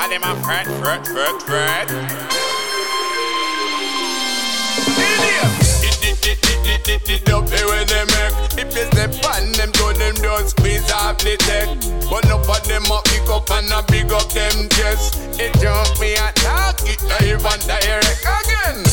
of 0.00 0.10
them 0.10 0.22
a 0.22 0.34
fret, 0.44 0.66
fret, 0.66 1.06
fret, 1.06 1.42
fret. 1.42 1.88
Dopey 7.24 7.62
when 7.68 7.86
they 7.86 8.04
make 8.06 8.34
If 8.56 8.76
you 8.76 8.84
step 8.92 9.12
on 9.24 9.52
them 9.52 9.72
to 9.72 9.98
them 9.98 10.14
don't 10.22 10.48
squeeze 10.48 10.90
off 10.92 11.18
the 11.18 11.36
tech 11.38 11.68
But 12.08 12.26
no 12.28 12.38
for 12.42 12.60
them 12.66 12.84
up 12.90 13.04
pick 13.04 13.28
up 13.28 13.50
and 13.50 13.70
a 13.72 13.82
big 13.90 14.12
up 14.12 14.28
them 14.30 14.68
chest 14.70 15.18
It 15.38 15.52
jump 15.60 16.00
me 16.00 16.14
a 16.14 16.32
talk 16.32 16.80
it 16.84 17.00
even 17.24 17.60
direct 17.66 18.24
again 18.24 18.84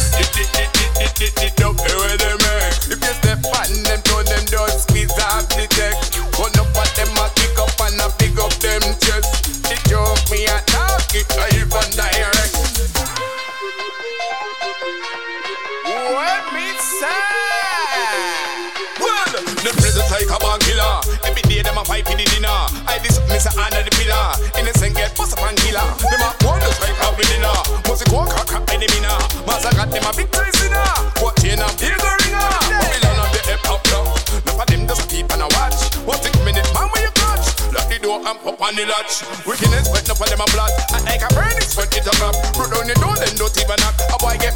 Dopey 1.55 1.93
when 1.95 2.17
they 2.17 2.35
make 2.43 2.75
If 2.91 2.99
you 2.99 3.13
step 3.15 3.45
on 3.45 3.83
them 3.83 4.01
to 4.01 4.23
them 4.23 4.45
don't 4.51 4.71
squeeze 4.71 4.94
bust 25.15 25.33
up 25.33 25.43
and 25.47 25.57
killer. 25.63 25.87
Them 26.03 26.21
a 26.21 26.29
want 26.43 26.61
just 26.61 26.79
like 26.83 26.99
a 26.99 27.07
dinner. 27.15 27.55
Music 27.87 28.11
walk 28.11 28.31
a 28.35 28.43
crack 28.43 28.67
enemy 28.75 28.99
now. 28.99 29.19
Master 29.47 29.71
got 29.75 29.89
them 29.89 30.05
a 30.05 30.11
victory 30.11 30.51
sinner. 30.59 30.85
What 31.23 31.35
chain 31.39 31.59
and 31.59 31.75
hear 31.79 31.95
the 31.95 32.11
ringer. 32.21 32.47
Babylon 32.69 33.17
of 33.23 33.29
the 33.31 33.41
hip 33.47 33.63
hop 33.63 33.81
club. 33.87 34.05
Enough 34.43 34.61
of 34.61 34.67
them 34.67 34.83
just 34.87 35.01
a 35.01 35.05
peep 35.07 35.31
and 35.31 35.41
a 35.41 35.47
watch. 35.55 35.79
What 36.03 36.19
six 36.21 36.35
minute 36.43 36.67
man 36.75 36.87
when 36.91 37.01
you 37.01 37.11
catch? 37.15 37.47
Lock 37.71 37.87
the 37.87 37.97
door 38.03 38.19
and 38.19 38.37
pop 38.43 38.61
on 38.61 38.75
the 38.75 38.85
latch. 38.85 39.23
Wickedness 39.47 39.87
wet 39.89 40.05
enough 40.05 40.21
of 40.21 40.27
them 40.29 40.43
a 40.43 40.47
blood. 40.51 40.71
And 40.93 41.03
like 41.07 41.23
a 41.23 41.29
burning 41.33 41.65
sweat 41.65 41.95
it 41.95 42.05
clap. 42.05 42.35
Put 42.53 42.69
down 42.75 42.85
the 42.85 42.95
door 42.99 43.15
then 43.15 43.33
don't 43.39 43.55
even 43.55 43.79
knock. 43.79 43.95
A 44.11 44.17
boy 44.19 44.35
get 44.37 44.55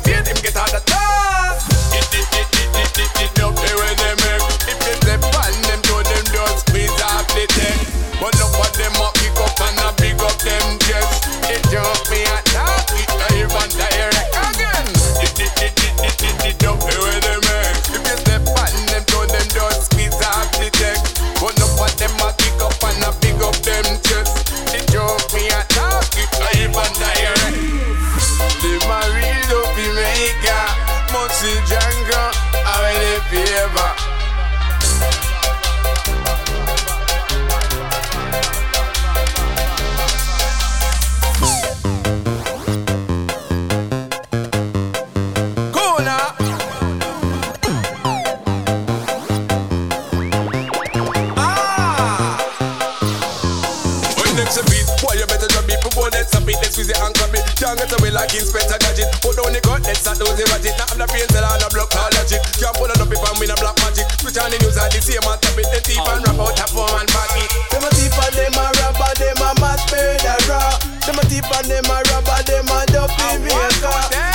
Inspector 58.30 58.77
Gadget. 58.77 59.09
Put 59.25 59.41
down 59.41 59.53
the 59.53 59.61
gun, 59.61 59.82
let's 59.82 60.05
those 60.05 60.38
ratchet. 60.53 60.77
Now 60.77 60.86
I'm 60.93 60.97
the 61.01 61.07
pain 61.09 61.25
cell 61.34 61.45
and 61.49 61.63
a 61.65 61.67
block 61.73 61.89
all 61.97 62.13
logic. 62.13 62.41
Can't 62.61 62.75
pull 62.77 62.91
it 62.91 63.01
up 63.01 63.09
if 63.09 63.23
I'm 63.25 63.41
in 63.41 63.49
a 63.49 63.57
black 63.57 63.77
magic. 63.82 64.05
Switch 64.21 64.38
on 64.38 64.53
the 64.53 64.57
news 64.61 64.77
and 64.77 64.91
the 64.93 64.99
same 65.01 65.25
and 65.25 65.39
tap 65.41 65.57
it. 65.57 65.65
The 65.73 65.80
thief 65.82 66.05
and 66.05 66.21
rap 66.21 66.38
out 66.38 66.59
a 66.61 66.65
form 66.69 66.93
and 66.93 67.09
it. 67.09 67.51
Them 67.73 67.86
a 67.86 67.89
thief 67.89 68.13
and 68.13 68.34
them 68.38 68.57
a 68.59 68.65
robber, 68.86 69.13
them 69.17 69.41
a 69.41 69.49
mass 69.57 69.82
murderer. 69.89 70.69
Them 71.09 71.17
a 71.17 71.23
thief 71.25 71.49
and 71.49 71.65
them 71.65 71.89
a 71.89 71.97
robber, 72.13 72.39
them 72.45 72.69
a 72.69 72.80
dopey 72.93 73.34
maker. 73.41 74.28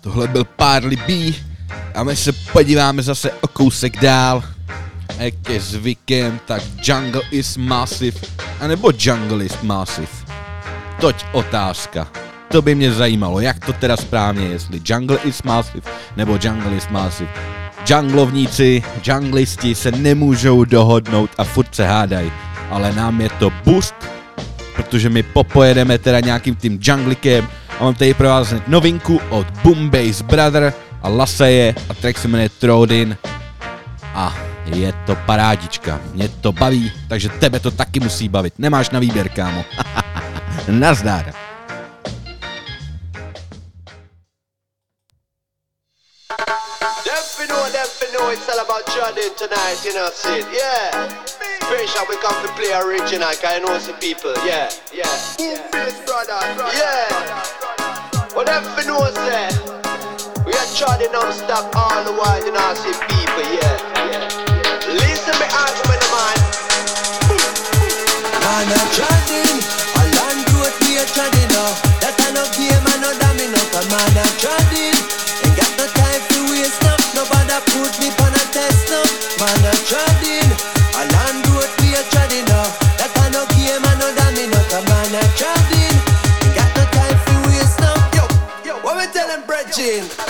Tohle 0.03 0.28
byl 0.28 0.44
pár 0.44 0.84
libí 0.84 1.36
a 1.94 2.05
my 2.05 2.16
se 2.16 2.32
podíváme 2.32 3.03
zase 3.03 3.32
o 3.32 3.46
kousek 3.46 4.00
dál. 4.00 4.42
A 5.18 5.22
jak 5.22 5.48
je 5.48 5.61
zvykem, 5.61 6.40
tak 6.46 6.62
Jungle 6.82 7.22
is 7.30 7.57
Massive, 7.57 8.20
anebo 8.61 8.90
Jungle 8.98 9.44
is 9.44 9.57
Massive. 9.62 10.09
Toť 11.00 11.24
otázka. 11.32 12.09
To 12.48 12.62
by 12.62 12.74
mě 12.74 12.92
zajímalo, 12.92 13.40
jak 13.40 13.66
to 13.66 13.72
teda 13.72 13.96
správně, 13.96 14.46
jestli 14.46 14.80
Jungle 14.84 15.18
is 15.24 15.42
Massive, 15.42 15.90
nebo 16.16 16.38
Jungle 16.42 16.76
is 16.76 16.88
Massive. 16.88 17.30
Junglovníci, 17.88 18.82
junglisti 19.07 19.74
se 19.74 19.90
nemůžou 19.90 20.64
dohodnout 20.64 21.30
a 21.38 21.44
furt 21.44 21.74
se 21.74 21.86
hádají, 21.86 22.32
ale 22.70 22.92
nám 22.92 23.20
je 23.20 23.28
to 23.38 23.53
boost, 23.64 23.94
protože 24.76 25.11
my 25.11 25.22
popojedeme 25.22 25.98
teda 25.98 26.20
nějakým 26.20 26.57
tím 26.57 26.78
junglikem, 26.82 27.48
a 27.83 27.85
mám 27.85 27.95
tady 27.95 28.14
pro 28.14 28.28
vás 28.28 28.49
hned 28.49 28.68
novinku 28.68 29.20
od 29.30 29.47
Boom 29.51 29.91
Bass 29.91 30.22
Brother 30.22 30.74
a 31.03 31.09
Laseje 31.09 31.74
a 31.89 31.95
track 31.95 32.18
se 32.18 32.28
jmenuje 32.28 32.49
Trodin 32.49 33.16
a 34.14 34.37
je 34.64 34.93
to 35.07 35.16
parádička, 35.26 36.01
mě 36.12 36.28
to 36.28 36.53
baví, 36.53 36.93
takže 37.09 37.28
tebe 37.28 37.61
to 37.61 37.70
taky 37.70 38.01
musí 38.01 38.28
bavit, 38.28 38.59
nemáš 38.59 38.91
na 38.91 39.01
výběr, 39.01 39.28
kámo. 39.28 39.64
Nazdar. 40.68 41.33
tonight, 49.37 49.85
you 49.85 49.95
know, 49.95 50.09
Sid. 50.12 50.47
Yeah. 50.53 51.09
Pretty 51.61 51.87
sure 51.87 52.07
we 52.09 52.16
come 52.16 52.47
to 52.47 52.53
play 52.53 52.72
original, 52.74 53.33
cause 53.33 53.45
I 53.45 53.59
know 53.59 53.78
some 53.78 53.99
people. 53.99 54.35
Yeah, 54.47 54.70
yeah. 54.95 55.05
Boom, 55.39 55.47
yeah. 55.47 55.68
Bass, 55.72 56.05
brother, 56.07 56.55
brother, 56.55 56.76
yeah. 56.76 57.09
Brother. 57.09 57.61
Whatever 58.35 58.80
you 58.80 58.89
know, 58.89 59.05
say, 59.12 59.45
we 60.49 60.57
are 60.57 60.70
trying 60.72 61.05
non-stop 61.12 61.68
all 61.76 62.01
the 62.01 62.16
while, 62.16 62.41
you 62.41 62.49
know, 62.49 62.72
see 62.80 62.97
people, 63.05 63.45
yeah. 63.45 63.76
yeah. 64.09 64.24
Listen 64.89 65.37
me, 65.37 65.45
argument, 65.53 66.01
man. 66.09 66.39
Man, 68.41 68.72
I'm 68.72 68.89
trotting, 68.97 69.61
a 69.61 70.03
land 70.16 70.49
road 70.49 70.72
we 70.80 70.97
are 70.97 71.11
trotting 71.12 71.53
up. 71.61 71.76
That 72.01 72.16
kind 72.16 72.41
of 72.41 72.49
game, 72.57 72.72
I 72.72 73.05
know 73.05 73.12
damn 73.20 73.37
up. 73.37 73.68
A 73.76 73.80
man, 73.93 74.16
I'm 74.16 74.33
trotting, 74.41 74.97
ain't 75.45 75.53
got 75.53 75.72
no 75.76 75.85
time 75.93 76.24
to 76.33 76.39
waste 76.57 76.89
up. 76.89 77.05
Nobody 77.12 77.61
put 77.68 77.93
me 78.01 78.09
on 78.16 78.33
a 78.33 78.45
test 78.49 78.97
up. 78.97 79.12
Man, 79.45 79.61
I'm 79.61 79.76
trotting. 79.85 80.22
Мартин! 89.83 90.22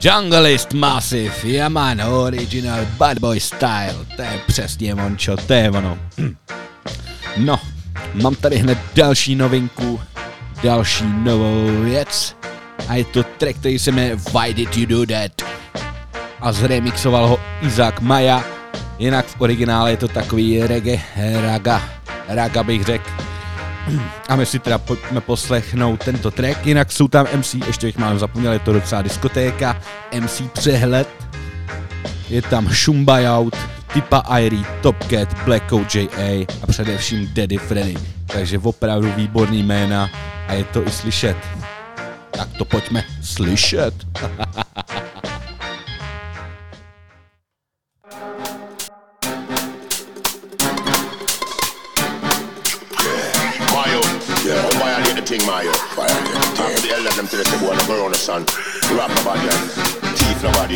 Junglist 0.00 0.72
Massive, 0.72 1.44
Yaman 1.44 2.00
Original 2.00 2.86
Bad 2.96 3.18
Boy 3.18 3.40
Style, 3.40 4.06
to 4.16 4.22
je 4.22 4.40
přesně 4.46 4.94
ončo, 4.94 5.36
to 5.36 5.52
je 5.52 5.70
ono. 5.70 5.98
No, 7.36 7.60
mám 8.14 8.34
tady 8.34 8.56
hned 8.58 8.78
další 8.94 9.34
novinku, 9.34 10.00
další 10.62 11.04
novou 11.06 11.82
věc 11.82 12.36
a 12.88 12.94
je 12.94 13.04
to 13.04 13.22
track, 13.22 13.58
který 13.58 13.78
se 13.78 13.92
jmenuje 13.92 14.16
Why 14.16 14.54
Did 14.54 14.76
You 14.76 14.86
Do 14.86 15.06
That 15.06 15.32
a 16.40 16.52
zremixoval 16.52 17.26
ho 17.26 17.40
Isaac 17.62 17.94
Maya, 18.00 18.44
jinak 18.98 19.26
v 19.26 19.40
originále 19.40 19.90
je 19.90 19.96
to 19.96 20.08
takový 20.08 20.62
reggae, 20.62 21.00
raga, 21.42 21.82
raga 22.28 22.62
bych 22.62 22.84
řekl. 22.84 22.99
A 24.28 24.36
my 24.36 24.46
si 24.46 24.58
teda 24.58 24.78
pojďme 24.78 25.20
poslechnout 25.20 26.04
tento 26.04 26.30
track, 26.30 26.66
jinak 26.66 26.92
jsou 26.92 27.08
tam 27.08 27.26
MC, 27.36 27.54
ještě 27.54 27.86
bych 27.86 27.98
mám 27.98 28.18
zapomněl, 28.18 28.52
je 28.52 28.58
to 28.58 28.72
docela 28.72 29.02
diskotéka, 29.02 29.76
MC 30.20 30.42
Přehled, 30.52 31.08
je 32.28 32.42
tam 32.42 32.68
Shumbayout, 32.68 33.56
Typa 33.92 34.22
Irie, 34.38 34.64
Top 34.82 34.96
Cat, 35.10 35.44
Black 35.44 35.72
OJA 35.72 36.46
a 36.62 36.66
především 36.66 37.30
Daddy 37.34 37.58
Freddy. 37.58 37.96
Takže 38.26 38.58
opravdu 38.58 39.12
výborný 39.16 39.62
jména 39.62 40.10
a 40.48 40.52
je 40.52 40.64
to 40.64 40.86
i 40.86 40.90
slyšet. 40.90 41.36
Tak 42.30 42.48
to 42.58 42.64
pojďme 42.64 43.04
slyšet. 43.22 43.94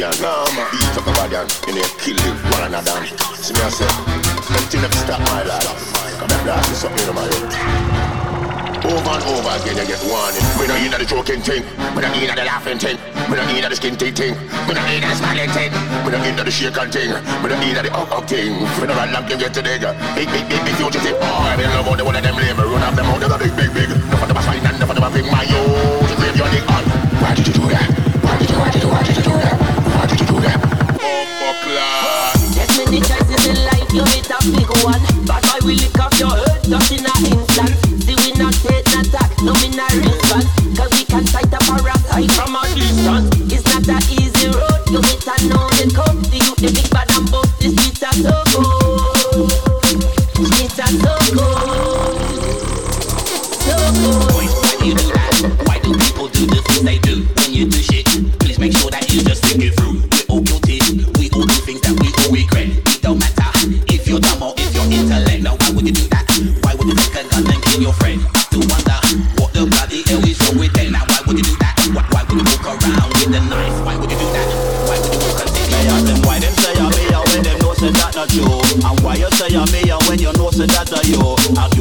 nobody 0.01 0.59
and 0.59 0.70
beat 0.70 0.97
up 0.99 1.07
nobody 1.07 1.36
and 1.38 1.51
you 1.66 1.74
know 1.78 1.88
kill 2.03 2.18
the 2.18 2.30
one 2.51 2.64
another. 2.66 2.99
See 3.38 3.55
me 3.55 3.62
I 3.62 3.70
say, 3.70 3.86
thing 4.70 4.82
never 4.82 4.99
stop 4.99 5.20
my 5.30 5.42
life. 5.47 5.62
Come 6.18 6.30
and 6.30 6.42
blast 6.42 6.68
this 6.70 6.84
up, 6.84 6.90
you 6.99 7.07
know, 7.07 7.14
Mayo. 7.14 7.38
Over 8.84 9.16
and 9.16 9.24
over 9.32 9.53
again 9.55 9.80
you 9.80 9.86
get 9.88 10.03
warning. 10.05 10.45
We 10.61 10.66
don't 10.66 10.82
need 10.82 10.92
the 10.92 11.07
joking 11.07 11.40
thing. 11.40 11.64
We 11.95 12.03
don't 12.03 12.12
need 12.12 12.28
the 12.28 12.45
laughing 12.45 12.78
thing. 12.78 12.99
We 13.30 13.36
don't 13.38 13.49
need 13.49 13.64
the 13.64 13.72
skinty 13.72 14.12
thing. 14.12 14.34
We 14.68 14.74
don't 14.74 14.84
need 14.90 15.01
the 15.01 15.14
smiling 15.14 15.51
thing. 15.57 15.72
We 16.05 16.11
don't 16.12 16.20
need 16.20 16.36
the 16.36 16.51
shaking 16.51 16.90
thing. 16.90 17.11
We 17.40 17.49
don't 17.49 17.62
need 17.62 17.78
the 17.78 17.88
hug 17.88 18.09
hug 18.12 18.26
thing. 18.28 18.61
Run 18.82 19.12
like 19.14 19.30
you 19.30 19.38
get 19.38 19.55
to 19.55 19.62
dig. 19.62 19.80
Big 20.18 20.28
big 20.28 20.45
big 20.51 20.61
big 20.66 20.74
fugitive. 20.76 21.16
Oh, 21.16 21.49
Boy 21.49 21.57
They 21.57 21.68
love 21.70 21.88
all 21.88 21.97
the 21.97 22.05
one 22.05 22.16
of 22.16 22.22
them 22.22 22.36
lame 22.36 22.59
Run 22.59 22.82
off 22.82 22.92
them 22.92 23.07
out 23.09 23.20
They 23.22 23.28
got 23.28 23.40
big 23.40 23.57
big 23.57 23.70
big. 23.72 23.88
Enough 23.88 24.20
of 24.20 24.28
them 24.28 24.36
a 24.36 24.42
fight 24.42 24.61
and 24.61 24.76
enough 24.76 24.90
of 24.90 24.97
them 25.01 25.07
a 25.07 25.11
big 25.11 25.26
my 25.32 25.49
yo 25.49 25.61
To 26.05 26.14
grave 26.20 26.36
your 26.36 26.51
dick 26.53 26.66
on. 26.68 26.84
Why 27.24 27.32
did 27.32 27.47
you 27.47 27.55
do 27.57 27.64
that? 27.72 27.88
Why 28.20 28.36
did 28.36 28.51
you, 28.51 28.59
why 28.59 28.68
did 28.68 28.82
you, 28.82 28.88
why 28.90 29.01
did 29.01 29.16
you 29.16 29.22
do 29.22 29.32
that? 29.32 29.63
You 33.95 34.05
hit 34.11 34.28
a 34.28 34.38
big 34.51 34.70
one. 34.82 35.01
But 35.24 35.45
I 35.47 35.59
will 35.62 35.74
lick 35.78 35.99
off 35.99 36.18
your 36.18 36.34
head. 36.34 36.64
Just 36.64 36.92
in 36.92 37.07
an 37.07 37.38
instant 37.38 37.84
not 38.45 38.55
take 38.55 38.86
no 38.92 39.01
attack, 39.01 39.30
no 39.42 39.53
me 39.55 39.68
not 39.76 39.92
response. 39.95 40.49
Cause 40.76 40.90
we 40.92 41.05
can 41.05 41.24
fight 41.26 41.53
a 41.53 41.59
parasite 41.59 42.30
from 42.32 42.57
a 42.57 42.62
distance. 42.74 43.30
It's 43.53 43.64
not 43.64 43.88
a 43.88 43.99
easy 44.12 44.49
road, 44.49 44.82
you 44.90 45.01
better 45.01 45.38
know 45.49 45.64
the 45.78 45.86
code. 45.95 46.24
The 46.28 46.38
youth, 46.45 46.61
the 46.61 46.70
big 46.74 46.90
bad 46.90 47.11
and 47.16 47.28
the 80.66 80.84
data, 80.84 81.00
yo. 81.08 81.34
I 81.60 81.73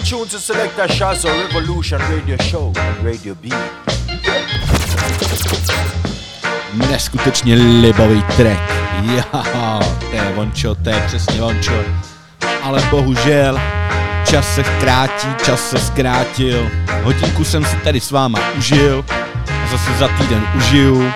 In 0.00 0.06
tune 0.06 0.28
to 0.28 0.38
Selector 0.38 0.88
Shazza 0.88 1.28
Revolution 1.28 2.00
Radio 2.00 2.36
Show, 2.42 2.72
Radio 3.02 3.34
B. 3.34 3.48
Neskutečně 6.90 7.54
libový 7.54 8.22
track. 8.22 8.60
Jo, 9.02 9.42
to 10.00 10.16
je 10.16 10.32
vončo, 10.34 10.74
to 10.74 10.90
je 10.90 11.02
přesně 11.06 11.40
vončo. 11.40 11.72
Ale 12.62 12.82
bohužel, 12.90 13.60
čas 14.30 14.54
se 14.54 14.62
krátí, 14.62 15.28
čas 15.44 15.70
se 15.70 15.78
zkrátil. 15.78 16.70
Hodinku 17.02 17.44
jsem 17.44 17.64
si 17.64 17.76
tady 17.76 18.00
s 18.00 18.10
váma 18.10 18.38
užil, 18.58 19.04
a 19.64 19.70
zase 19.70 19.98
za 19.98 20.08
týden 20.08 20.48
užiju. 20.56 21.12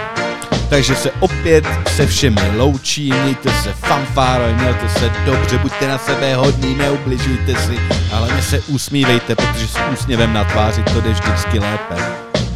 Takže 0.69 0.97
se 0.97 1.11
opět 1.21 1.65
se 1.97 2.07
všemi 2.07 2.41
loučím, 2.57 3.15
mějte 3.15 3.51
se 3.63 3.73
fanfáro, 3.73 4.45
mějte 4.55 4.89
se 4.89 5.11
dobře, 5.27 5.59
buďte 5.59 5.89
na 5.89 5.99
sebe 5.99 6.35
hodní, 6.35 6.75
neubližujte 6.75 7.55
si, 7.55 7.79
ale 8.13 8.33
mě 8.33 8.43
se 8.43 8.61
usmívejte, 8.61 9.35
protože 9.37 9.69
s 9.69 9.79
úsměvem 9.93 10.33
na 10.33 10.45
tváři 10.45 10.83
to 10.83 11.01
jde 11.01 11.11
vždycky 11.11 11.59
lépe. 11.59 11.95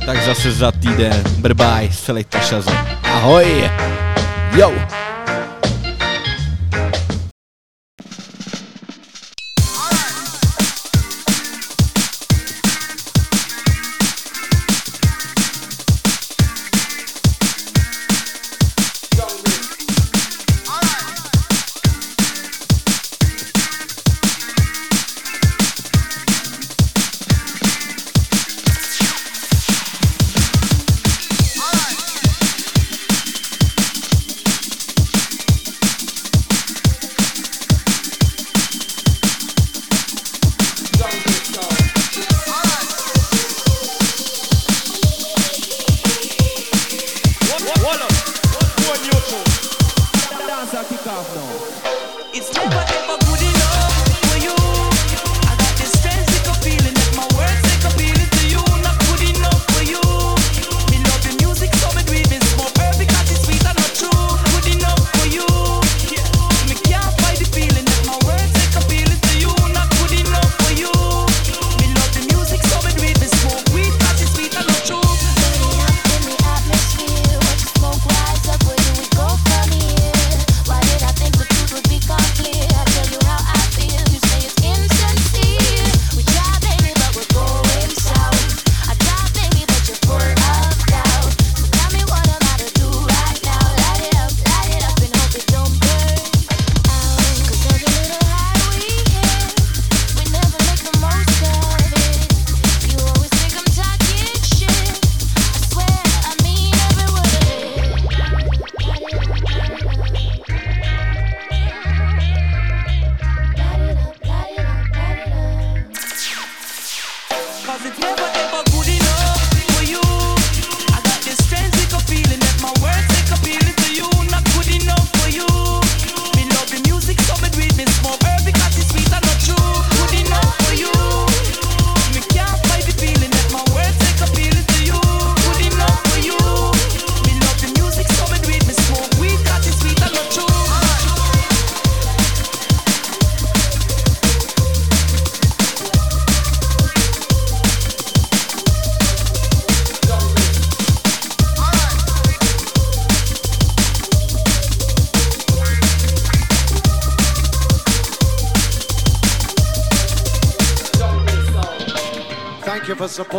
Tak 0.07 0.25
zase 0.25 0.53
za 0.53 0.73
týden, 0.73 1.23
brbaj, 1.39 1.93
selekta 1.93 2.41
šazo. 2.41 2.73
Ahoj! 3.03 3.71
Yo! 4.57 4.73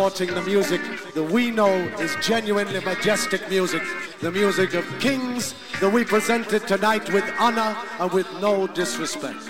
Supporting 0.00 0.34
the 0.34 0.40
music 0.50 0.80
that 1.12 1.22
we 1.22 1.50
know 1.50 1.70
is 2.00 2.16
genuinely 2.22 2.80
majestic 2.80 3.46
music, 3.50 3.82
the 4.20 4.32
music 4.32 4.72
of 4.72 4.82
kings 4.98 5.54
that 5.78 5.92
we 5.92 6.06
presented 6.06 6.66
tonight 6.66 7.06
with 7.12 7.24
honor 7.38 7.76
and 7.98 8.10
with 8.10 8.26
no 8.40 8.66
disrespect. 8.68 9.49